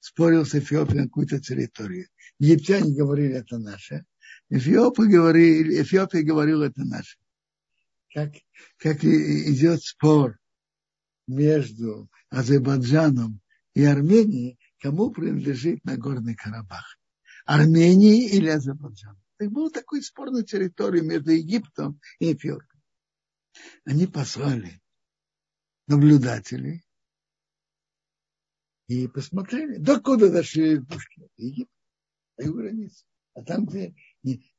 [0.00, 2.08] спорил с Эфиопией на какую-то территорию.
[2.40, 4.04] Египтяне говорили, это наше.
[4.48, 7.16] Эфиопы говорили, Эфиопия говорила, это наше.
[8.12, 8.32] Как,
[8.78, 10.40] как идет спор
[11.28, 13.40] между Азербайджаном
[13.74, 16.99] и Арменией, кому принадлежит Нагорный Карабах.
[17.44, 19.18] Армении или Азербайджану.
[19.36, 22.80] Так был такой спор на территории между Египтом и Эфиопией.
[23.84, 24.80] Они послали
[25.86, 26.84] наблюдателей
[28.86, 31.28] и посмотрели, докуда дошли лягушки.
[31.36, 31.72] Египет,
[32.38, 33.04] его границе.
[33.34, 33.94] А там, где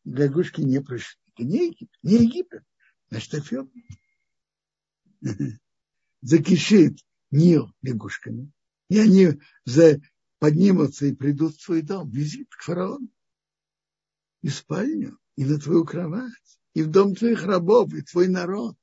[0.05, 2.63] лягушки не пришли, это не Египет, не Египет,
[3.09, 3.83] значит Эфиопия.
[6.21, 6.97] Закишит
[7.29, 8.51] Нил лягушками.
[8.89, 10.01] И они за,
[10.41, 13.07] поднимутся и придут в свой дом, визит к фараону
[14.41, 18.75] и спальню, и на твою кровать, и в дом твоих рабов, и твой народ,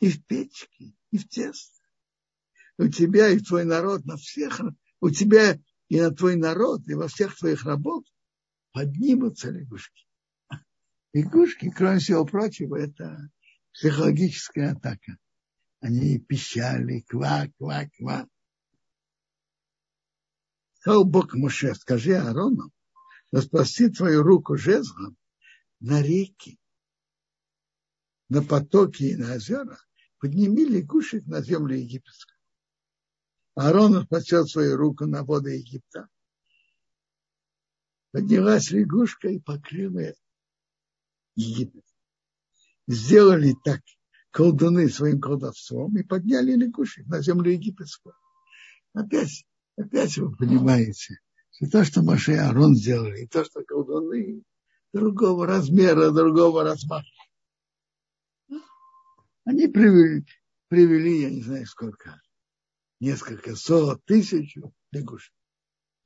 [0.00, 1.82] и в печке, и в тесто.
[2.78, 4.62] У тебя и твой народ на всех,
[5.00, 8.06] у тебя и на твой народ, и во всех твоих работ
[8.72, 10.06] поднимутся лягушки.
[11.12, 13.30] Лягушки, кроме всего прочего, это
[13.74, 15.18] психологическая атака.
[15.80, 18.26] Они пищали, ква, ква, ква.
[20.82, 22.72] Сказал Бог Моше, скажи Аарону,
[23.30, 25.16] распрости твою руку жезлом
[25.78, 26.58] на реки,
[28.28, 29.78] на потоки и на озера,
[30.18, 32.36] подними лягушек на землю египетскую.
[33.54, 36.08] Аарон спасет свою руку на воды Египта.
[38.10, 40.12] Поднялась лягушка и покрыла
[41.36, 41.84] Египет.
[42.88, 43.82] Сделали так
[44.32, 48.16] колдуны своим колдовством и подняли лягушек на землю египетскую.
[48.94, 51.18] Опять, опять вы понимаете,
[51.50, 54.42] что то, что Маше и Арон сделали, и то, что колдуны
[54.92, 57.06] другого размера, другого размаха.
[59.44, 60.24] Они привели,
[60.68, 62.20] привели, я не знаю сколько,
[63.00, 64.56] несколько сот, тысяч
[64.92, 65.34] лягушек.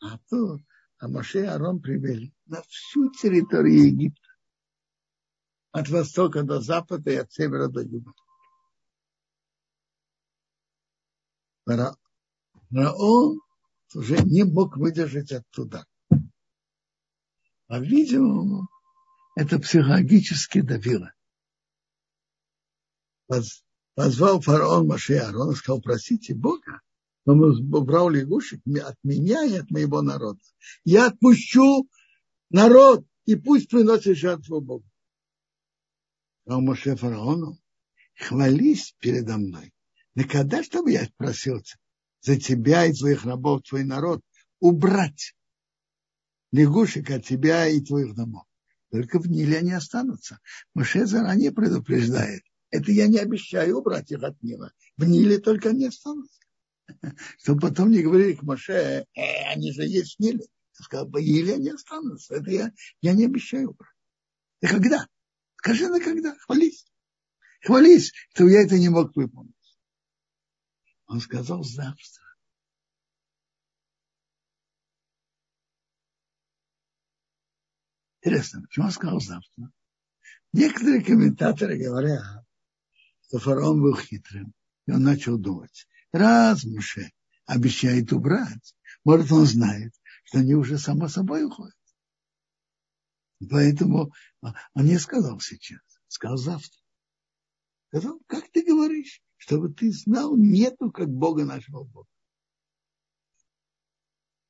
[0.02, 0.58] А то,
[0.98, 4.28] а Маше и Арон привели на всю территорию Египта.
[5.72, 8.12] От востока до запада и от севера до юга.
[11.66, 13.40] Фараон
[13.94, 15.86] уже не мог выдержать оттуда.
[17.66, 18.68] По-видимому,
[19.34, 21.12] это психологически давило.
[23.94, 26.80] Позвал фараон Маше Аарона сказал, простите Бога,
[27.24, 27.42] он
[27.74, 30.40] убрал лягушек от меня и от моего народа.
[30.84, 31.88] Я отпущу
[32.50, 34.84] народ, и пусть приносит жертву Богу.
[36.46, 37.58] А Моше фараону,
[38.14, 39.72] хвались передо мной.
[40.14, 41.76] Никогда, чтобы я просился
[42.26, 44.20] за тебя и твоих рабов, твой народ,
[44.58, 45.34] убрать
[46.50, 48.44] лягушек от тебя и твоих домов.
[48.90, 50.40] Только в Ниле они останутся.
[50.74, 52.42] Моше заранее предупреждает.
[52.70, 54.72] Это я не обещаю убрать их от Нила.
[54.96, 56.40] В Ниле только они останутся.
[57.38, 60.46] Чтобы потом не говорили к Моше, э, они же есть в Ниле.
[60.78, 62.34] Я сказал, в Ниле они останутся.
[62.34, 63.94] Это я, я не обещаю убрать.
[64.62, 65.06] И когда?
[65.58, 66.34] Скажи на когда.
[66.40, 66.86] Хвались.
[67.62, 69.55] Хвались, что я это не мог выполнить.
[71.06, 72.24] Он сказал завтра.
[78.20, 79.70] Интересно, почему он сказал завтра?
[80.52, 82.44] Некоторые комментаторы говорят,
[83.22, 84.52] что фараон был хитрым,
[84.86, 87.12] и он начал думать, раз Муше
[87.44, 91.76] обещает убрать, может, он знает, что они уже само собой уходят.
[93.48, 96.80] Поэтому он не сказал сейчас, сказал завтра.
[97.88, 102.08] Сказал, как ты говоришь, чтобы ты знал, нету как Бога нашего Бога.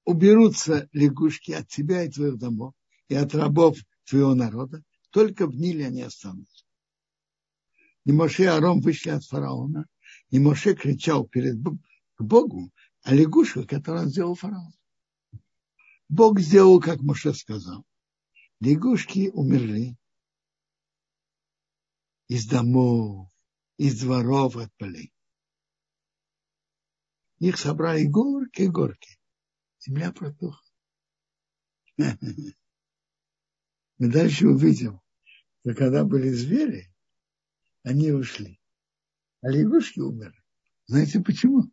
[0.04, 2.72] Уберутся лягушки от тебя и твоих домов,
[3.08, 6.64] и от рабов твоего народа, только в Ниле они останутся.
[8.06, 9.84] И Моше и Арон вышли от фараона,
[10.30, 12.70] и Моше кричал перед к Богу
[13.02, 14.72] о лягушках, которые он сделал фараон.
[16.08, 17.84] Бог сделал, как Моше сказал.
[18.60, 19.98] Лягушки умерли
[22.28, 23.25] из домов,
[23.76, 25.12] из дворов от полей.
[27.38, 29.18] Их собрали горки и горки.
[29.80, 30.60] Земля протухла.
[31.98, 32.54] Мы
[33.98, 35.00] дальше увидим,
[35.60, 36.92] что когда были звери,
[37.82, 38.60] они ушли.
[39.42, 40.42] А лягушки умерли.
[40.86, 41.70] Знаете почему?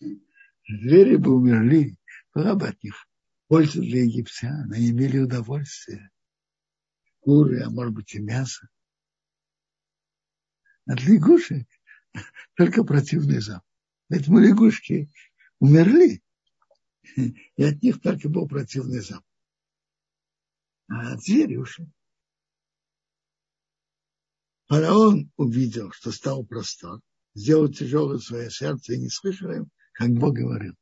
[0.00, 1.96] Звери бы умерли,
[2.34, 3.08] была бы от них
[3.48, 6.10] польза для египтян, они имели удовольствие.
[7.20, 8.68] Куры, а может быть и мясо.
[10.88, 11.68] От лягушек
[12.54, 13.62] только противный запах.
[14.08, 15.12] Поэтому лягушки
[15.60, 16.22] умерли,
[17.14, 19.24] и от них только был противный запах.
[20.88, 21.92] А от звери ушли.
[24.68, 27.00] Фараон увидел, что стал простор,
[27.34, 30.74] сделал тяжелое свое сердце и не слышал им, как Бог говорил.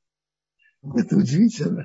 [0.82, 1.84] Это удивительно.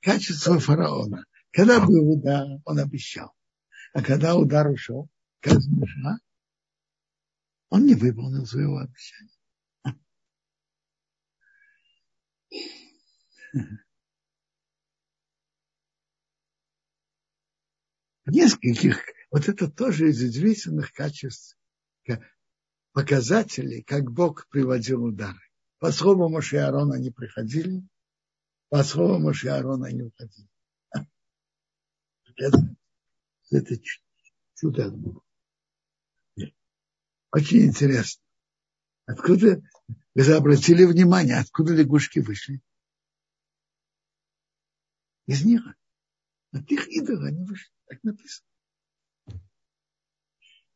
[0.00, 1.26] Качество фараона.
[1.50, 3.34] Когда был удар, он обещал.
[3.92, 6.16] А когда удар ушел, как смешно,
[7.72, 9.30] он не выполнил своего обещания.
[18.26, 21.56] Нескольких, вот это тоже из удивительных качеств,
[22.92, 25.40] показателей, как Бог приводил удары.
[25.78, 27.82] По слову Моше Аарона они приходили,
[28.68, 30.48] по слову Моше Аарона они уходили.
[32.36, 32.76] Это,
[33.50, 33.76] это
[34.56, 34.94] чудо.
[37.32, 38.22] Очень интересно.
[39.06, 39.62] Откуда,
[40.14, 42.60] вы обратили внимание, откуда лягушки вышли?
[45.26, 45.62] Из них.
[46.52, 47.72] От их идола они вышли.
[47.86, 48.46] Так написано.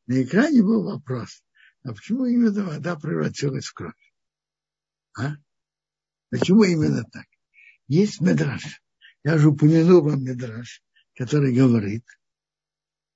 [0.06, 1.44] На экране был вопрос,
[1.82, 4.12] а почему именно вода превратилась в кровь?
[5.18, 5.34] А?
[6.30, 7.26] Почему именно так?
[7.86, 8.80] Есть медраж.
[9.24, 10.82] Я уже упомянул вам медраж,
[11.14, 12.04] который говорит,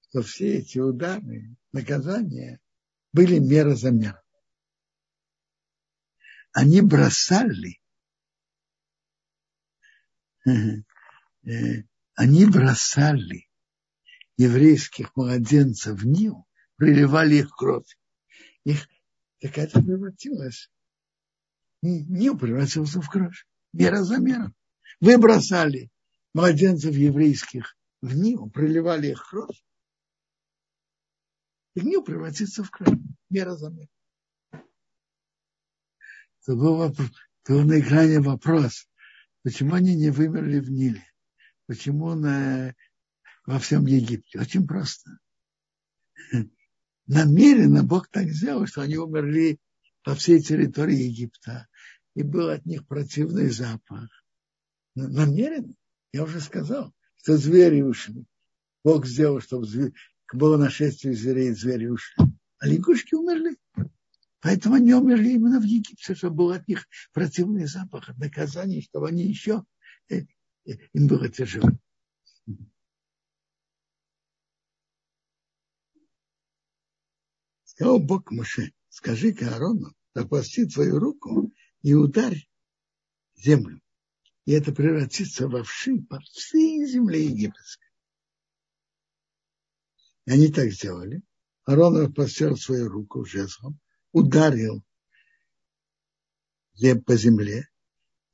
[0.08, 2.60] что все эти удары, наказания
[3.12, 4.18] были мера за меру.
[6.52, 7.80] Они бросали,
[10.46, 10.50] э,
[12.14, 13.48] они бросали
[14.36, 16.46] еврейских младенцев в Нил,
[16.76, 17.96] приливали их кровь.
[18.64, 18.88] Их,
[19.40, 20.70] так это превратилось.
[21.82, 23.46] Нил превратился в кровь.
[23.72, 24.54] Мера за мером.
[25.00, 25.90] Вы бросали
[26.34, 29.62] младенцев еврейских в Нил, проливали их кровь.
[31.74, 32.98] И Нил превратится в кровь.
[33.28, 33.88] Мера за мером.
[36.42, 37.10] Это был, вопрос,
[37.46, 38.88] был на экране вопрос,
[39.42, 41.04] почему они не вымерли в Ниле?
[41.66, 42.74] Почему на,
[43.46, 44.40] во всем Египте?
[44.40, 45.18] Очень просто.
[47.06, 49.60] Намеренно Бог так сделал, что они умерли
[50.02, 51.68] по всей территории Египта.
[52.16, 54.08] И был от них противный запах.
[54.94, 55.74] Намеренно.
[56.12, 58.24] Я уже сказал, что звери ушли.
[58.82, 59.66] Бог сделал, чтобы
[60.34, 62.24] было нашествие зверей, звери ушли.
[62.58, 63.56] А лягушки умерли.
[64.40, 69.08] Поэтому они умерли именно в Египте, чтобы был от них противный запах, от наказания, чтобы
[69.08, 69.64] они еще,
[70.08, 70.22] э,
[70.66, 71.68] э, им было тяжело.
[77.64, 81.52] Сказал Бог Моше, скажи-ка Аарону, опусти твою руку
[81.82, 82.48] и ударь
[83.36, 83.80] землю.
[84.46, 87.89] И это превратится во вши по всей земле египетской.
[90.30, 91.22] Они так сделали.
[91.64, 93.80] Аарон опустил свою руку жезлом,
[94.12, 94.84] ударил
[97.04, 97.68] по земле,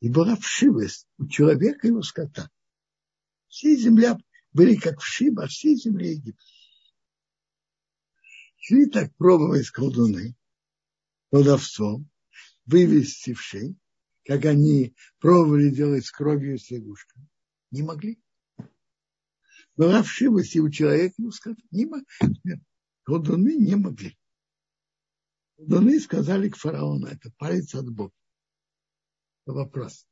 [0.01, 2.51] и была вшивость у человека и у скота.
[3.49, 4.19] Все земля
[4.53, 6.45] были как вши во всей земле Египта.
[8.59, 10.37] Шли так пробовать колдуны,
[11.31, 12.11] колдовцом,
[12.67, 13.75] вывести вшей,
[14.27, 17.27] как они пробовали делать с кровью с лягушками.
[17.71, 18.21] Не могли.
[19.77, 21.61] Была вшивость и у человека, и у скота.
[21.70, 22.07] Не могли.
[23.03, 24.16] Колдуны не могли.
[25.57, 28.12] Колдуны сказали к фараону, это палец от Бога.
[29.45, 30.07] Вопрос.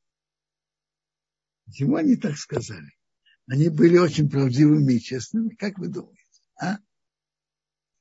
[1.64, 2.90] Почему они так сказали?
[3.46, 6.20] Они были очень правдивыми и честными, как вы думаете?
[6.60, 6.78] А?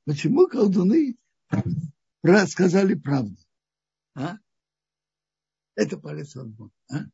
[0.04, 1.16] Почему колдуны
[2.48, 3.36] сказали правду?
[4.14, 4.36] А?
[5.74, 6.72] Это палец от Бога.
[6.90, 7.04] А?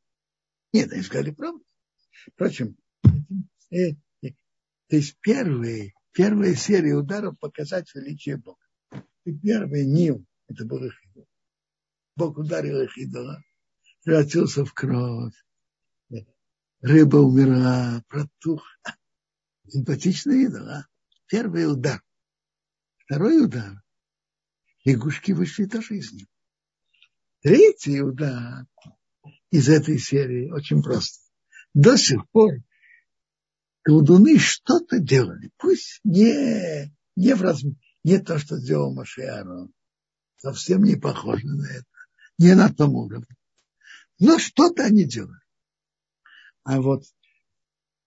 [0.73, 1.65] Нет, они сказали правду.
[2.35, 2.77] Впрочем,
[3.71, 3.95] э,
[4.91, 8.59] то есть первые, первая серия ударов показать величие Бога.
[9.25, 11.29] И первый Нил, это был их идол.
[12.17, 13.41] Бог ударил их идола,
[14.03, 15.35] превратился в кровь.
[16.81, 18.67] Рыба умерла, протух.
[19.69, 20.87] Симпатичный идол, а?
[21.27, 22.03] Первый удар.
[23.05, 23.81] Второй удар.
[24.85, 26.27] Лягушки вышли тоже из него.
[27.43, 28.67] Третий удар
[29.53, 31.21] из этой серии очень просто.
[31.75, 32.55] До сих пор
[33.83, 35.51] колдуны что-то делали.
[35.57, 39.73] Пусть не, не в размере не то, что сделал Моше Аарон.
[40.37, 41.87] Совсем не похоже на это.
[42.39, 43.37] Не на том уровне.
[44.19, 45.41] Но что-то они делали.
[46.63, 47.05] А вот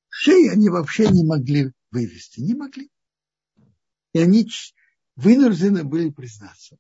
[0.10, 2.40] шеи они вообще не могли вывести.
[2.40, 2.90] Не могли.
[4.14, 4.50] И они
[5.16, 6.78] вынуждены были признаться.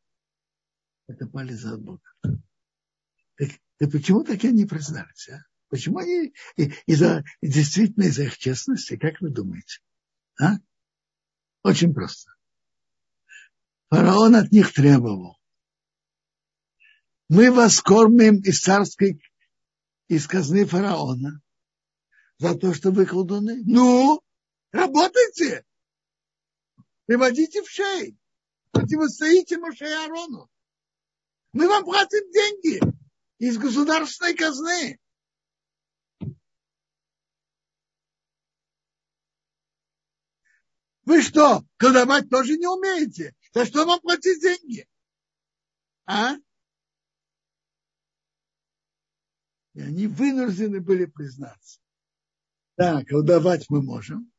[1.07, 2.01] Это палец от Бога.
[3.35, 5.29] Так, так почему так они признались?
[5.29, 5.43] А?
[5.73, 6.35] Почему они
[6.85, 9.79] из-за действительно из-за их честности, как вы думаете?
[10.39, 10.57] А?
[11.63, 12.31] Очень просто.
[13.89, 15.39] Фараон от них требовал.
[17.27, 19.19] Мы вас кормим из царской,
[20.09, 21.41] из казны фараона
[22.37, 23.63] за то, что вы колдуны.
[23.65, 24.21] Ну,
[24.71, 25.65] работайте,
[27.07, 28.15] приводите в шеи,
[28.69, 30.51] противостоите Моше и Арону.
[31.51, 32.79] Мы вам платим деньги
[33.39, 34.99] из государственной казны.
[41.05, 43.35] Вы что, колдовать тоже не умеете?
[43.53, 44.87] За что вам платить деньги?
[46.05, 46.35] А?
[49.73, 51.79] И они вынуждены были признаться.
[52.77, 54.31] Да, колдовать мы можем.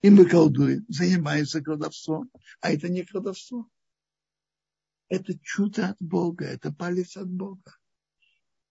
[0.00, 2.30] И мы колдуем, занимаемся колдовством.
[2.60, 3.68] А это не колдовство.
[5.08, 7.76] Это чудо от Бога, это палец от Бога.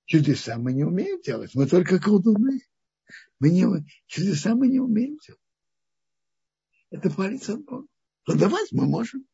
[0.05, 2.61] Чудеса мы не умеем делать, мы только колдуны.
[3.39, 3.65] Мы не,
[4.07, 5.40] чудеса мы не умеем делать.
[6.91, 7.87] Это от Бога.
[8.25, 9.25] Колдовать мы можем.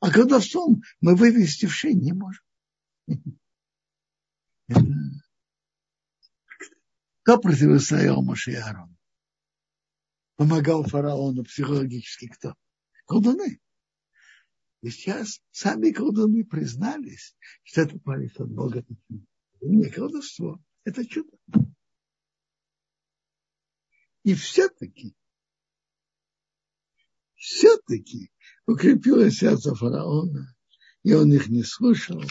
[0.00, 2.44] А колдовством мы вывести в шею не можем.
[7.22, 8.96] Кто противостоял Моше и Аарону?
[10.36, 12.54] Помогал фараону психологически кто?
[13.06, 13.60] Колдуны.
[14.82, 18.84] И сейчас сами колдуны признались, что это палец от Бога.
[19.60, 21.36] Не колдовство, это чудо.
[24.22, 25.16] И все-таки,
[27.38, 28.30] все-таки
[28.66, 30.54] укрепилось сердце фараона,
[31.02, 32.22] и он их не слушал,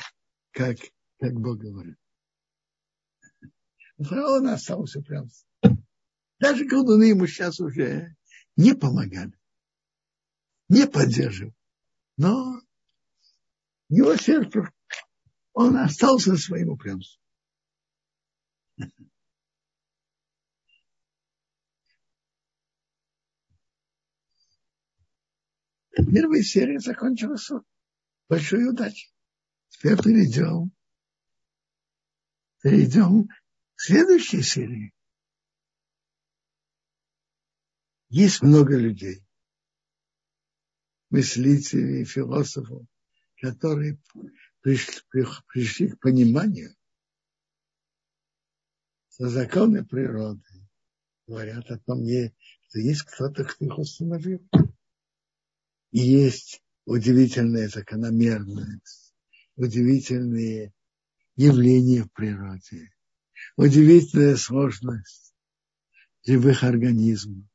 [0.52, 0.78] как,
[1.20, 1.98] как Бог говорит.
[3.98, 5.30] У фараона остался прям.
[6.40, 8.16] Даже колдуны ему сейчас уже
[8.56, 9.34] не помогали,
[10.70, 11.56] не поддерживали.
[12.18, 12.62] Но
[13.90, 14.72] его сердце,
[15.54, 17.24] он остался своим упрямством.
[25.98, 27.50] Первая серия закончилась
[28.30, 29.12] большой удачей.
[29.70, 30.72] Теперь перейдем,
[32.62, 33.28] перейдем
[33.76, 34.94] к следующей серии.
[38.10, 39.26] Есть много людей,
[41.10, 42.86] мыслителей, философов,
[43.42, 44.00] которые
[44.62, 45.02] пришли,
[45.48, 46.76] пришли к пониманию,
[49.10, 50.44] что законы природы
[51.26, 54.48] говорят о том, что есть кто-то, кто их установил.
[55.92, 59.14] И есть удивительная закономерность,
[59.56, 60.74] удивительные
[61.36, 62.92] явления в природе,
[63.56, 65.34] удивительная сложность
[66.26, 67.46] живых организмов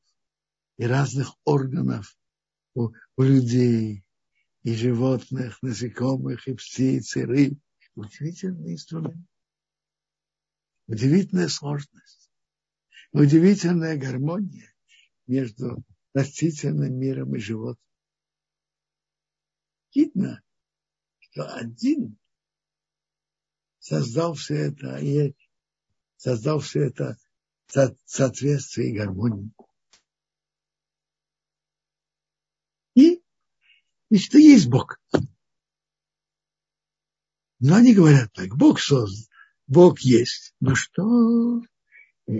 [0.78, 2.16] и разных органов
[2.74, 4.04] у, у людей,
[4.62, 7.58] и животных, насекомых, и птиц, и рыб.
[7.94, 9.26] Удивительный инструмент.
[10.86, 12.30] Удивительная сложность.
[13.12, 14.72] Удивительная гармония
[15.26, 17.91] между растительным миром и животным
[19.94, 20.42] видно,
[21.18, 22.18] что один
[23.78, 25.34] создал все это, и
[26.16, 27.16] создал все это
[27.66, 29.50] в соответствии и гармонии.
[32.94, 33.22] И,
[34.10, 35.00] и что есть Бог.
[37.58, 39.28] Но они говорят так, Бог создал,
[39.66, 40.54] Бог есть.
[40.60, 41.62] Ну что?
[42.28, 42.32] Э,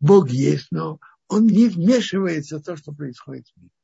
[0.00, 3.75] Бог есть, но он не вмешивается в то, что происходит в мире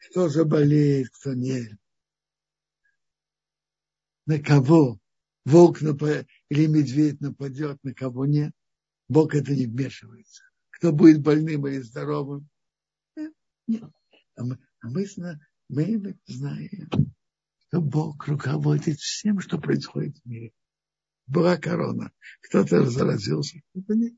[0.00, 1.72] кто заболеет, кто нет.
[4.26, 4.98] На кого
[5.44, 8.52] волк нападет, или медведь нападет, на кого нет.
[9.08, 10.44] Бог это не вмешивается.
[10.70, 12.48] Кто будет больным или здоровым.
[13.66, 13.84] Нет.
[14.36, 15.06] А мы, а мы,
[15.68, 16.88] мы знаем,
[17.68, 20.52] что Бог руководит всем, что происходит в мире.
[21.26, 22.12] Была корона.
[22.40, 24.14] Кто-то заразился, кто-то нет.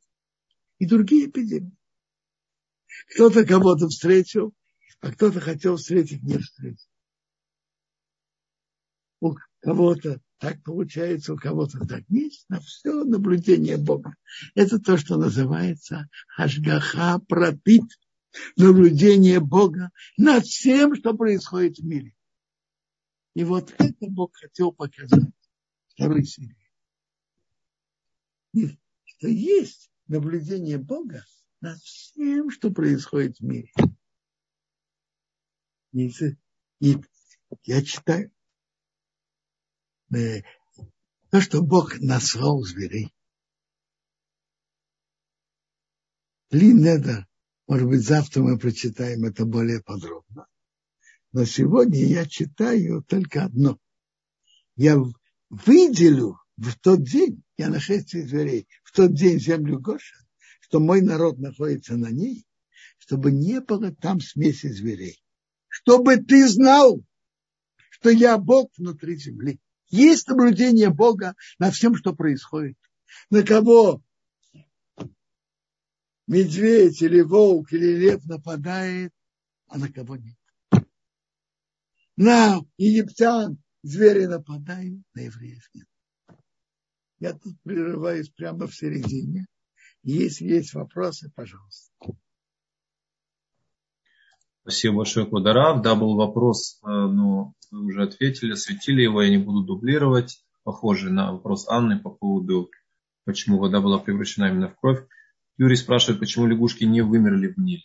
[0.78, 1.76] И другие эпидемии.
[3.14, 4.54] Кто-то кого-то встретил,
[5.02, 6.88] а кто-то хотел встретить, не встретить.
[9.20, 14.16] У кого-то так получается, у кого-то так есть, на все наблюдение Бога.
[14.54, 17.84] Это то, что называется Хашгаха Пропит,
[18.56, 22.14] наблюдение Бога над всем, что происходит в мире.
[23.34, 25.30] И вот это Бог хотел показать
[25.88, 26.70] второй серии.
[29.04, 31.24] Что есть наблюдение Бога
[31.60, 33.72] над всем, что происходит в мире.
[35.92, 36.10] И,
[36.80, 36.96] и
[37.64, 38.32] я читаю
[40.14, 40.42] э,
[41.30, 43.14] то, что Бог назвал зверей.
[46.50, 47.26] Линеда,
[47.66, 50.46] может быть, завтра мы прочитаем это более подробно.
[51.32, 53.78] Но сегодня я читаю только одно.
[54.76, 54.96] Я
[55.48, 60.16] выделю в тот день, я нашествие зверей, в тот день землю Гоша,
[60.60, 62.46] что мой народ находится на ней,
[62.98, 65.21] чтобы не было там смеси зверей
[65.72, 67.02] чтобы ты знал,
[67.90, 69.58] что я Бог внутри земли.
[69.88, 72.76] Есть наблюдение Бога на всем, что происходит.
[73.30, 74.02] На кого
[76.26, 79.12] медведь или волк или лев нападает,
[79.66, 80.36] а на кого нет.
[82.16, 85.86] На египтян звери нападают, на евреев нет.
[87.18, 89.46] Я тут прерываюсь прямо в середине.
[90.02, 91.92] Если есть вопросы, пожалуйста.
[94.62, 95.82] Спасибо большое, Квадарав.
[95.82, 100.44] Да, был вопрос, э, но вы уже ответили, осветили его, я не буду дублировать.
[100.62, 102.70] Похожий на вопрос Анны по поводу,
[103.24, 105.04] почему вода была превращена именно в кровь.
[105.58, 107.82] Юрий спрашивает, почему лягушки не вымерли в Ниле.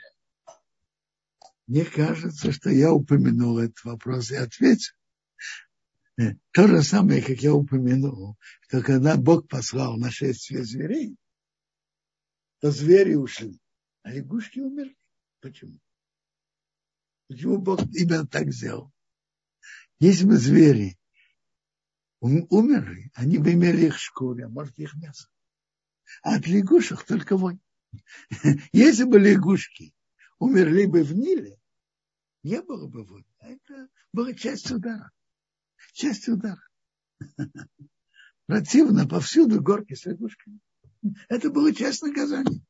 [1.66, 4.94] Мне кажется, что я упомянул этот вопрос и ответил.
[6.20, 11.18] Э, то же самое, как я упомянул, что когда Бог послал нашествие зверей,
[12.60, 13.60] то звери ушли,
[14.04, 14.96] а лягушки умерли.
[15.42, 15.80] Почему?
[17.28, 18.92] Почему Бог именно так сделал?
[20.00, 20.98] Если бы звери
[22.20, 25.28] умерли, они бы имели их шкуры, а может их мясо.
[26.24, 27.60] А от лягушек только вонь.
[28.72, 29.94] Если бы лягушки
[30.40, 31.60] умерли бы в Ниле,
[32.44, 33.24] не было бы вот.
[33.40, 35.12] Это была часть удара.
[35.94, 36.62] Часть удара.
[38.46, 40.60] Противно повсюду горки с лягушками.
[41.28, 42.64] Это было часть наказания.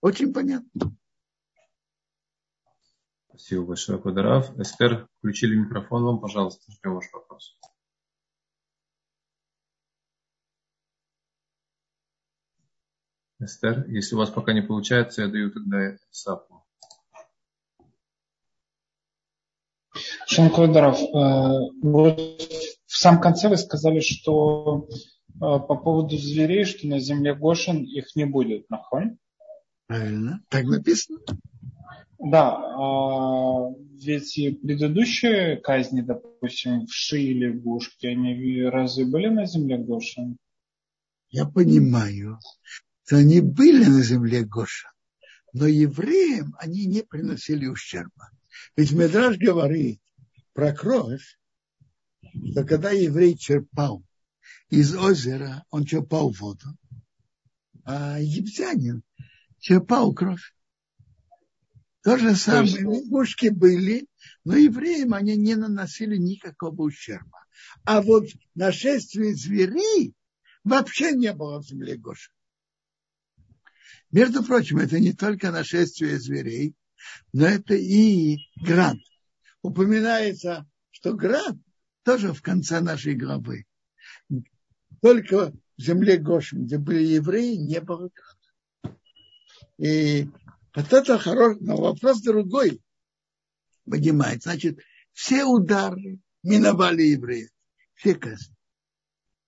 [0.00, 0.96] Очень понятно.
[3.38, 4.58] Спасибо большое, Квадорав.
[4.58, 7.56] Эстер, включили микрофон вам, пожалуйста, ждем ваш вопрос.
[13.38, 16.64] Эстер, если у вас пока не получается, я даю тогда Сапу.
[20.26, 22.18] Шон Квадоров, э, вот
[22.86, 28.16] в самом конце вы сказали, что э, по поводу зверей, что на земле Гошин их
[28.16, 29.16] не будет, нахон?
[29.86, 31.20] Правильно, так написано.
[32.18, 39.46] Да, а ведь предыдущие казни, допустим, в Ши или в Гушке, они разве были на
[39.46, 40.36] земле Гошин?
[41.30, 42.40] Я понимаю,
[43.04, 44.90] что они были на земле Гоша,
[45.52, 48.30] но евреям они не приносили ущерба.
[48.76, 50.00] Ведь Медраж говорит
[50.54, 51.38] про кровь,
[52.50, 54.02] что когда еврей черпал
[54.70, 56.66] из озера, он черпал воду,
[57.84, 59.02] а египтянин
[59.60, 60.52] черпал кровь.
[62.08, 62.80] То же самое, есть...
[62.80, 64.08] лягушки были,
[64.42, 67.44] но евреям они не наносили никакого ущерба.
[67.84, 70.14] А вот нашествие зверей
[70.64, 72.30] вообще не было в земле Гоша.
[74.10, 76.74] Между прочим, это не только нашествие зверей,
[77.34, 78.96] но это и град.
[79.60, 81.56] Упоминается, что град
[82.04, 83.66] тоже в конце нашей главы.
[85.02, 88.98] Только в земле Гошин, где были евреи, не было града.
[89.76, 90.26] И
[90.78, 92.80] вот это хороший, но вопрос другой
[93.84, 94.44] поднимает.
[94.44, 94.78] Значит,
[95.12, 97.50] все удары миновали евреев.
[97.94, 98.54] Все казни.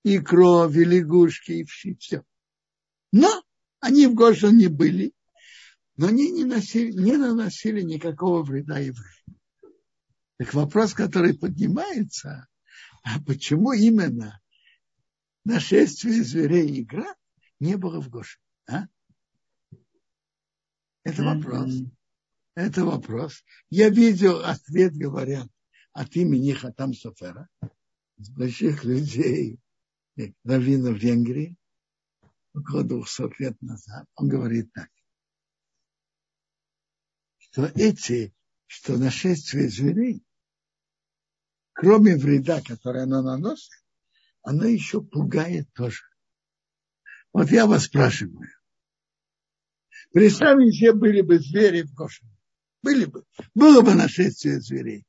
[0.02, 1.94] И кровь, и лягушки, и все.
[2.00, 2.24] все.
[3.12, 3.44] Но
[3.78, 5.12] они в Гошин не были,
[5.96, 9.38] но они не, носили, не наносили никакого вреда евреям.
[10.36, 12.48] Так вопрос, который поднимается,
[13.04, 14.40] а почему именно
[15.44, 17.14] нашествие зверей игра
[17.60, 18.42] не было в Гошине?
[18.66, 18.86] А?
[21.02, 21.72] Это вопрос.
[22.54, 23.44] Это вопрос.
[23.70, 25.48] Я видел ответ, говорят,
[25.92, 27.48] от имени Хатам Софера,
[28.18, 29.58] с больших людей,
[30.44, 31.56] раввина в Венгрии,
[32.54, 34.06] около 200 лет назад.
[34.14, 34.90] Он говорит так,
[37.38, 38.34] что эти,
[38.66, 40.22] что нашествие зверей,
[41.72, 43.72] кроме вреда, который оно наносит,
[44.42, 46.02] оно еще пугает тоже.
[47.32, 48.48] Вот я вас спрашиваю,
[50.12, 52.36] Представьте себе, были бы звери в Гошине.
[52.82, 53.24] Были бы.
[53.54, 55.06] Было бы нашествие зверей.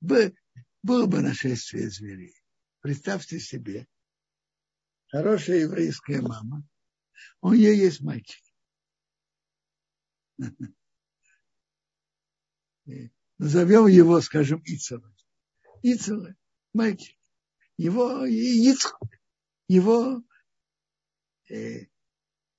[0.00, 2.34] Было бы нашествие зверей.
[2.80, 3.86] Представьте себе,
[5.08, 6.62] хорошая еврейская мама,
[7.40, 8.44] у нее есть мальчик.
[13.38, 15.12] Назовем его, скажем, Ицелы.
[15.82, 16.36] Ицелы,
[16.72, 17.18] мальчик.
[17.76, 19.15] Его Ицхак
[19.68, 20.22] его
[21.48, 21.86] э,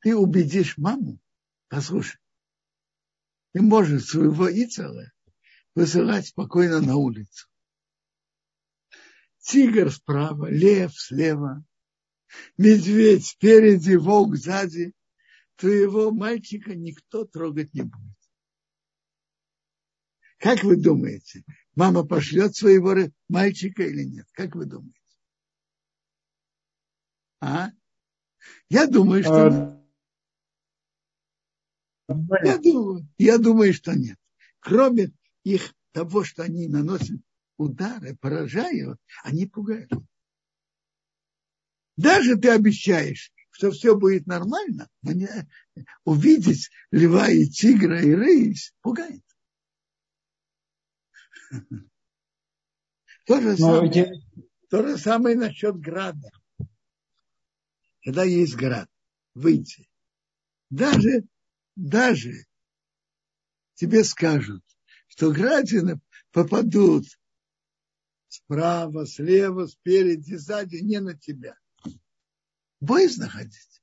[0.01, 1.19] ты убедишь маму,
[1.69, 2.19] послушай,
[3.53, 5.11] ты можешь своего Ицела
[5.75, 7.47] высылать спокойно на улицу.
[9.39, 11.63] Тигр справа, лев слева,
[12.57, 14.93] медведь спереди, волк сзади.
[15.55, 18.17] Твоего мальчика никто трогать не будет.
[20.37, 21.43] Как вы думаете,
[21.73, 22.93] мама пошлет своего
[23.27, 24.27] мальчика или нет?
[24.33, 24.99] Как вы думаете?
[27.39, 27.69] А?
[28.69, 29.47] Я думаю, что...
[29.47, 29.77] А...
[32.43, 34.17] Я, думаю, я думаю, что нет.
[34.59, 35.11] Кроме
[35.43, 37.19] их того, что они наносят
[37.57, 39.91] удары, поражают, они пугают.
[41.97, 45.27] Даже ты обещаешь, что все будет нормально, но не,
[46.05, 49.23] увидеть льва и тигра и рысь пугает.
[53.25, 54.13] То же, самое,
[54.69, 56.31] то же самое насчет града
[58.07, 58.89] когда есть град,
[59.33, 59.89] выйти.
[60.69, 61.27] Даже,
[61.75, 62.45] даже
[63.73, 64.63] тебе скажут,
[65.09, 65.99] что градины
[66.31, 67.03] попадут
[68.29, 71.57] справа, слева, спереди, сзади, не на тебя.
[72.79, 73.81] Боязно ходить.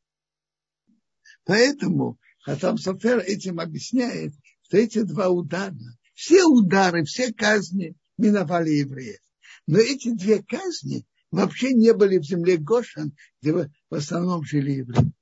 [1.45, 5.77] Поэтому Хатам Софер этим объясняет, что эти два удара,
[6.15, 9.21] все удары, все казни миновали евреев.
[9.67, 11.05] Но эти две казни
[11.35, 15.13] вообще не были в земле Гошан, где в основном жили евреи.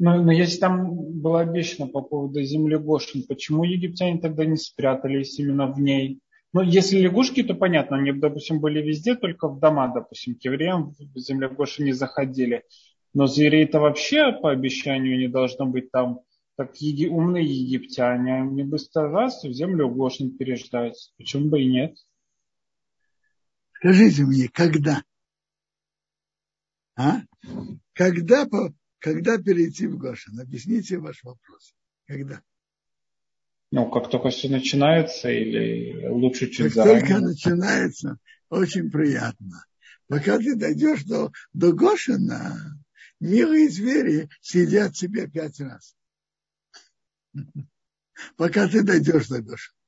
[0.00, 5.38] Но, но если там было обещано по поводу земли Гошин, почему египтяне тогда не спрятались
[5.38, 6.20] именно в ней?
[6.54, 10.94] Ну, если лягушки, то понятно, они, допустим, были везде, только в дома, допустим, к евреям
[10.98, 12.64] в земле Гошин не заходили.
[13.12, 16.20] Но зверей-то вообще по обещанию не должно быть там.
[16.56, 21.12] Так еги, умные египтяне, они быстро раз в землю Гошин переждать.
[21.18, 21.94] Почему бы и нет?
[23.80, 25.02] Скажите мне, когда?
[26.96, 27.22] А?
[27.94, 28.46] Когда,
[28.98, 30.38] когда перейти в Гошин?
[30.38, 31.74] Объясните ваш вопрос.
[32.06, 32.42] Когда?
[33.70, 37.00] Ну, как только все начинается или лучше чуть как заранее?
[37.00, 38.18] только начинается,
[38.50, 39.64] очень приятно.
[40.08, 42.58] Пока ты дойдешь до, до Гошина,
[43.18, 45.96] милые звери сидят себе пять раз.
[48.36, 49.78] Пока ты дойдешь до Гошина.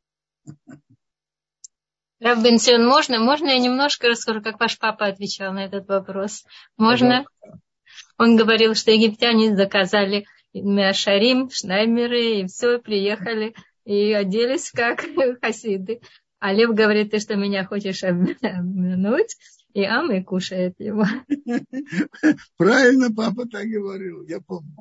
[2.22, 3.18] Рав Бенсион, можно?
[3.18, 6.44] Можно я немножко расскажу, как ваш папа отвечал на этот вопрос?
[6.76, 7.24] Можно?
[8.16, 15.04] Он говорил, что египтяне заказали Миашарим, Шнаймеры, и все, приехали и оделись как
[15.42, 16.00] хасиды.
[16.38, 19.36] А Лев говорит, ты что меня хочешь обмануть?
[19.74, 21.04] И Амы кушает его.
[22.56, 24.76] Правильно папа так говорил, я помню.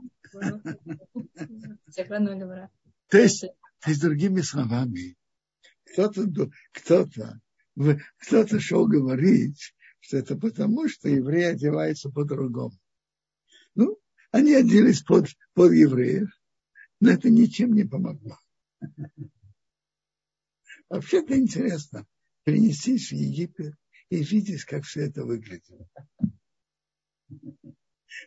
[3.09, 3.41] То есть,
[3.81, 5.15] то есть другими словами,
[5.91, 6.27] кто-то
[6.71, 7.39] кто-то
[8.17, 12.77] кто-то шел говорить, что это потому, что евреи одеваются по-другому.
[13.75, 13.97] Ну,
[14.31, 16.29] они оделись под, под евреев,
[16.99, 18.37] но это ничем не помогло.
[20.89, 22.05] Вообще-то интересно
[22.43, 23.75] перенестись в Египет
[24.09, 25.87] и видеть, как все это выглядело.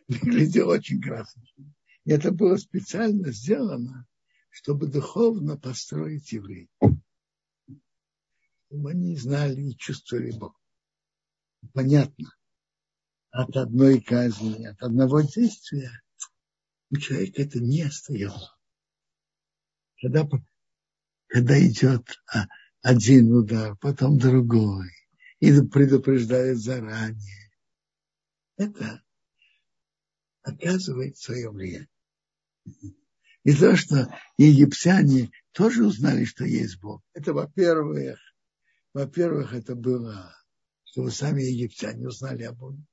[0.07, 1.73] Выглядело очень красочно.
[2.05, 4.07] И это было специально сделано,
[4.49, 6.69] чтобы духовно построить евреев.
[8.69, 10.55] Они знали и чувствовали Бога.
[11.73, 12.31] Понятно.
[13.31, 15.91] От одной казни, от одного действия
[16.89, 18.55] у человека это не остается
[20.01, 20.27] когда,
[21.27, 22.21] когда идет
[22.81, 24.89] один удар, потом другой,
[25.39, 27.51] и предупреждает заранее,
[28.57, 29.03] это
[30.43, 31.89] оказывает свое влияние.
[33.43, 38.19] И то, что египтяне тоже узнали, что есть Бог, это, во-первых,
[38.95, 40.35] во-первых, это было,
[40.85, 42.83] чтобы сами египтяне узнали о Боге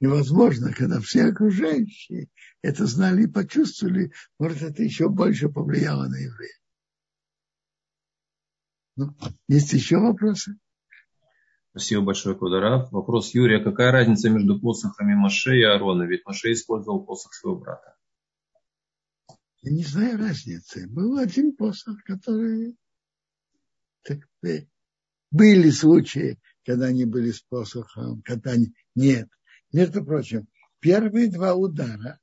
[0.00, 2.28] невозможно, когда все окружающие
[2.62, 6.60] это знали и почувствовали, может, это еще больше повлияло на евреев.
[8.96, 9.14] Ну,
[9.48, 10.58] есть еще вопросы?
[11.70, 12.88] Спасибо большое, Кудара.
[12.90, 13.62] Вопрос Юрия.
[13.62, 16.02] Какая разница между посохами Маше и Аарона?
[16.02, 17.96] Ведь Маше использовал посох своего брата.
[19.62, 20.88] Я не знаю разницы.
[20.88, 22.76] Был один посох, который...
[24.42, 28.54] Были случаи, когда они были с посохом, когда.
[28.94, 29.28] Нет.
[29.72, 30.48] Между прочим,
[30.80, 32.18] первые два удара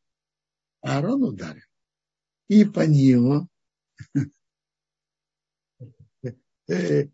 [0.81, 1.63] Аарон ударил.
[2.47, 3.47] И по нему
[6.67, 7.07] э,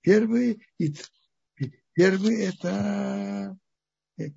[0.00, 0.62] первый,
[1.92, 3.58] первый это
[4.18, 4.30] э,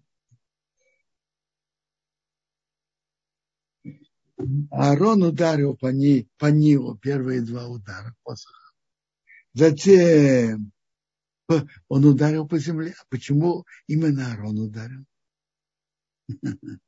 [4.71, 8.62] Аарон ударил по, ней, по Нилу первые два удара посоха.
[9.53, 10.71] Затем
[11.87, 12.95] он ударил по земле.
[12.99, 15.05] А почему именно Аарон ударил?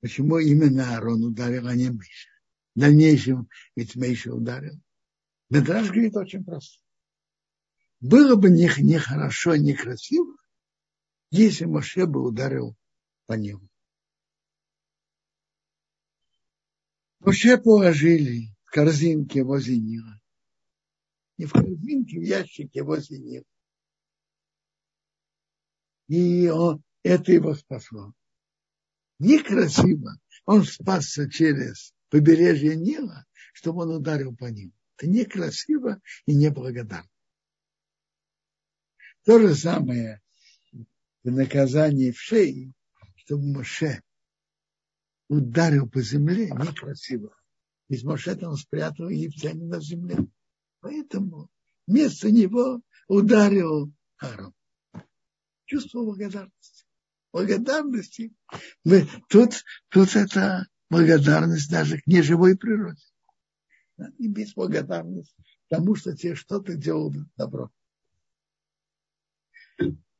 [0.00, 2.30] Почему именно Аарон ударил, а не Миша?
[2.74, 4.80] В дальнейшем ведь Миша ударил.
[5.50, 6.82] Медраж говорит очень просто.
[8.00, 10.36] Было бы нехорошо, не некрасиво,
[11.30, 12.74] если Моше бы ударил
[13.26, 13.68] по нему.
[17.18, 20.19] Моше положили в корзинке возле Нила.
[21.40, 23.44] Не в корзинке, в ящике возле Нила.
[26.08, 28.12] И он, это его спасло.
[29.18, 30.20] Некрасиво.
[30.44, 33.24] Он спасся через побережье Нила,
[33.54, 34.74] чтобы он ударил по ним.
[34.98, 37.08] Это некрасиво и неблагодарно.
[39.24, 40.20] То же самое
[41.22, 42.74] в наказании в шее,
[43.14, 44.02] чтобы Моше
[45.28, 47.34] ударил по земле некрасиво.
[47.88, 50.18] Ведь Моше там спрятал египтянина в земле.
[50.80, 51.48] Поэтому
[51.86, 54.54] вместо него ударил Аарон.
[55.66, 56.80] Чувство благодарности
[57.32, 58.32] благодарности.
[58.84, 63.02] Мы, тут, тут это благодарность даже к неживой природе.
[64.18, 65.36] И без благодарности
[65.68, 67.70] тому, что тебе что-то делал добро.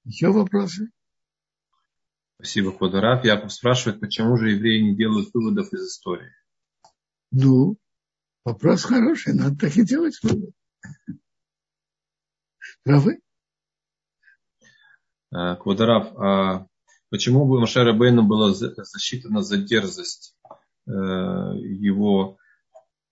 [0.04, 0.90] Еще вопросы?
[2.36, 3.24] Спасибо, Квадорав.
[3.24, 6.30] Яков спрашивает, почему же евреи не делают выводов из истории?
[7.30, 7.76] Ну,
[8.44, 10.20] вопрос хороший, надо так и делать.
[12.82, 13.20] Правы?
[15.32, 16.66] Э, Квадорав, а
[17.10, 20.36] Почему бы Маше Рабейну было засчитано за дерзость
[20.86, 22.38] э, его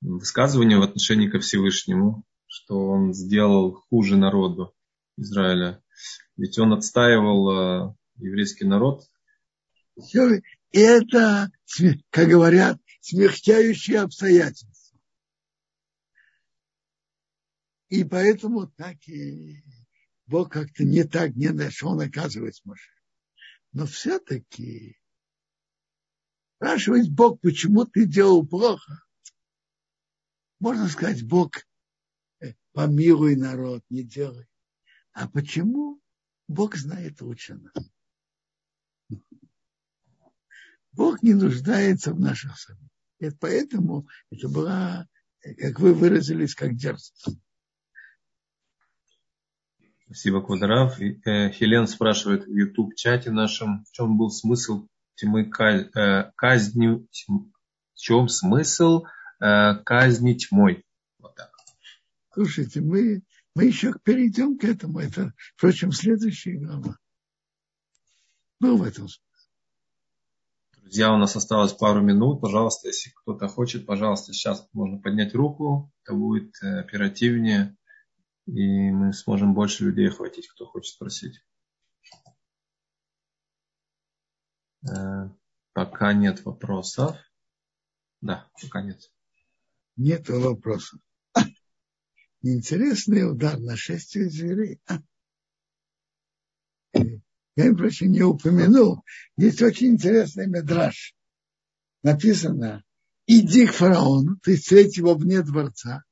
[0.01, 4.73] высказывания в отношении ко Всевышнему, что он сделал хуже народу
[5.17, 5.83] Израиля?
[6.37, 9.03] Ведь он отстаивал э, еврейский народ.
[10.71, 11.51] Это,
[12.11, 14.71] как говорят, смягчающие обстоятельства.
[17.89, 19.63] И поэтому так и
[20.27, 22.93] Бог как-то не так не нашел наказывать Моше.
[23.73, 24.99] Но все-таки
[26.57, 29.03] спрашивает Бог, почему ты делал плохо.
[30.61, 31.53] Можно сказать, Бог,
[32.41, 34.47] э, помилуй народ, не делай.
[35.13, 36.01] А почему?
[36.47, 37.91] Бог знает лучше нас.
[40.93, 42.55] Бог не нуждается в наших.
[43.21, 45.09] И поэтому это была,
[45.41, 47.39] как вы выразились, как дерзость.
[50.11, 50.99] Спасибо, Квадрав.
[51.01, 58.29] Э, Хелен спрашивает в YouTube-чате нашем, в чем был смысл тьмы э, казни, в чем
[58.29, 59.05] смысл
[59.39, 60.83] э, казни тьмой?
[61.19, 61.51] Вот так.
[62.33, 63.21] Слушайте, мы,
[63.55, 65.01] мы еще перейдем к этому.
[65.01, 66.97] Это, впрочем, следующая глава.
[68.61, 69.09] Был в этом.
[70.79, 72.41] Друзья, у нас осталось пару минут.
[72.41, 75.93] Пожалуйста, если кто-то хочет, пожалуйста, сейчас можно поднять руку.
[76.03, 77.77] Это будет оперативнее
[78.49, 81.45] и мы сможем больше людей охватить, кто хочет спросить.
[84.89, 85.29] Э,
[85.75, 87.19] пока нет вопросов.
[88.23, 89.13] Да, пока нет.
[89.97, 90.99] Нет вопросов.
[92.43, 94.81] Интересный удар на шествие зверей.
[96.95, 99.05] Я, впрочем, не упомянул.
[99.37, 101.15] Есть очень интересный медраж.
[102.03, 102.83] Написано,
[103.27, 106.05] иди к фараону, ты встреть его вне дворца.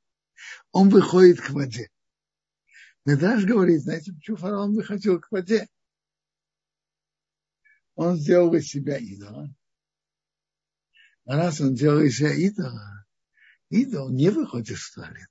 [0.71, 1.89] Он выходит к воде.
[3.07, 5.65] Медраж говорит, знаете, почему фараон выходил к воде?
[7.95, 9.47] Он сделал из себя идола.
[11.23, 13.07] А раз он делал из себя идола,
[13.69, 15.29] идол не выходит в туалет.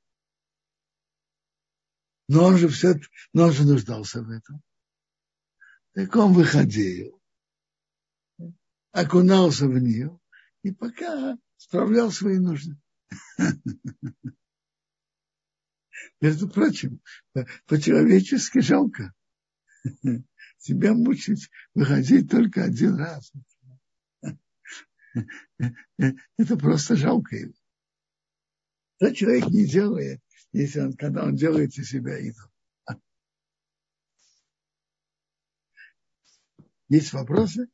[2.29, 2.99] Но он же все,
[3.35, 4.63] но он же нуждался в этом.
[5.93, 7.23] Так он выходил,
[8.91, 10.19] окунался в нее
[10.63, 12.75] и пока справлял свои нужды.
[16.21, 17.01] Между прочим,
[17.67, 19.13] по-человечески жалко
[20.59, 23.33] себя мучить, выходить только один раз.
[25.97, 27.55] Это просто жалко его.
[28.97, 30.21] Что человек не делает,
[30.53, 32.51] если он, когда он делает из себя идол.
[36.89, 37.69] Есть вопросы?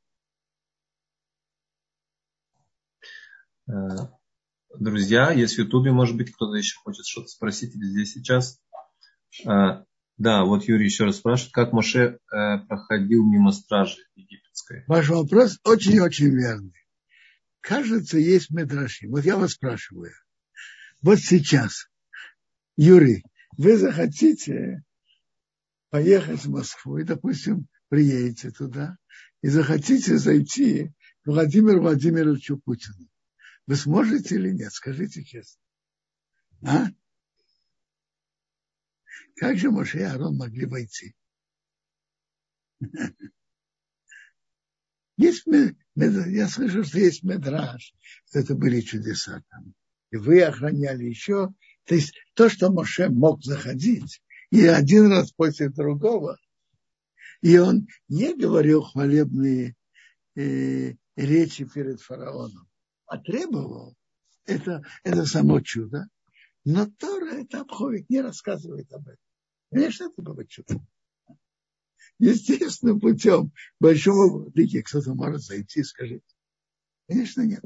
[4.79, 8.59] Друзья, есть в Ютубе, может быть, кто-то еще хочет что-то спросить или здесь сейчас.
[9.45, 9.85] А,
[10.17, 14.85] да, вот Юрий еще раз спрашивает, как Моше э, проходил мимо стражи египетской?
[14.87, 16.75] Ваш вопрос очень-очень верный.
[17.61, 19.09] Кажется, есть медраши.
[19.09, 20.13] Вот я вас спрашиваю.
[21.03, 21.89] Вот сейчас,
[22.77, 23.25] Юрий,
[23.57, 24.83] вы захотите
[25.91, 28.97] поехать в Москву и, допустим, приедете туда
[29.43, 30.93] и захотите зайти
[31.25, 33.09] к Владимиру Владимировичу Путину.
[33.67, 34.73] Вы сможете или нет?
[34.73, 35.61] Скажите честно.
[36.63, 36.87] А?
[39.37, 41.15] Как же Моше и Арон могли войти?
[45.17, 45.45] Есть,
[45.95, 47.95] я слышу, что есть медраж,
[48.27, 49.75] что это были чудеса там.
[50.11, 51.53] И вы охраняли еще.
[51.85, 56.39] То есть то, что Моше мог заходить, и один раз после другого,
[57.41, 59.77] и он не говорил хвалебные
[60.35, 62.72] э, речи перед фараоном
[63.13, 63.95] потребовал,
[64.47, 66.09] это, это само чудо.
[66.65, 69.25] Но Тора это обходит, не рассказывает об этом.
[69.71, 70.81] Конечно, это было чудо.
[72.19, 76.25] Естественным путем большого владыки кто-то может зайти, скажите.
[77.07, 77.65] Конечно, нет.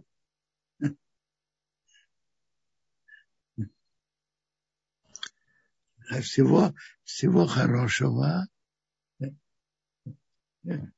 [6.09, 6.75] А всего,
[7.05, 8.49] всего хорошего.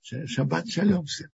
[0.02, 1.26] Шаббат шалом всем.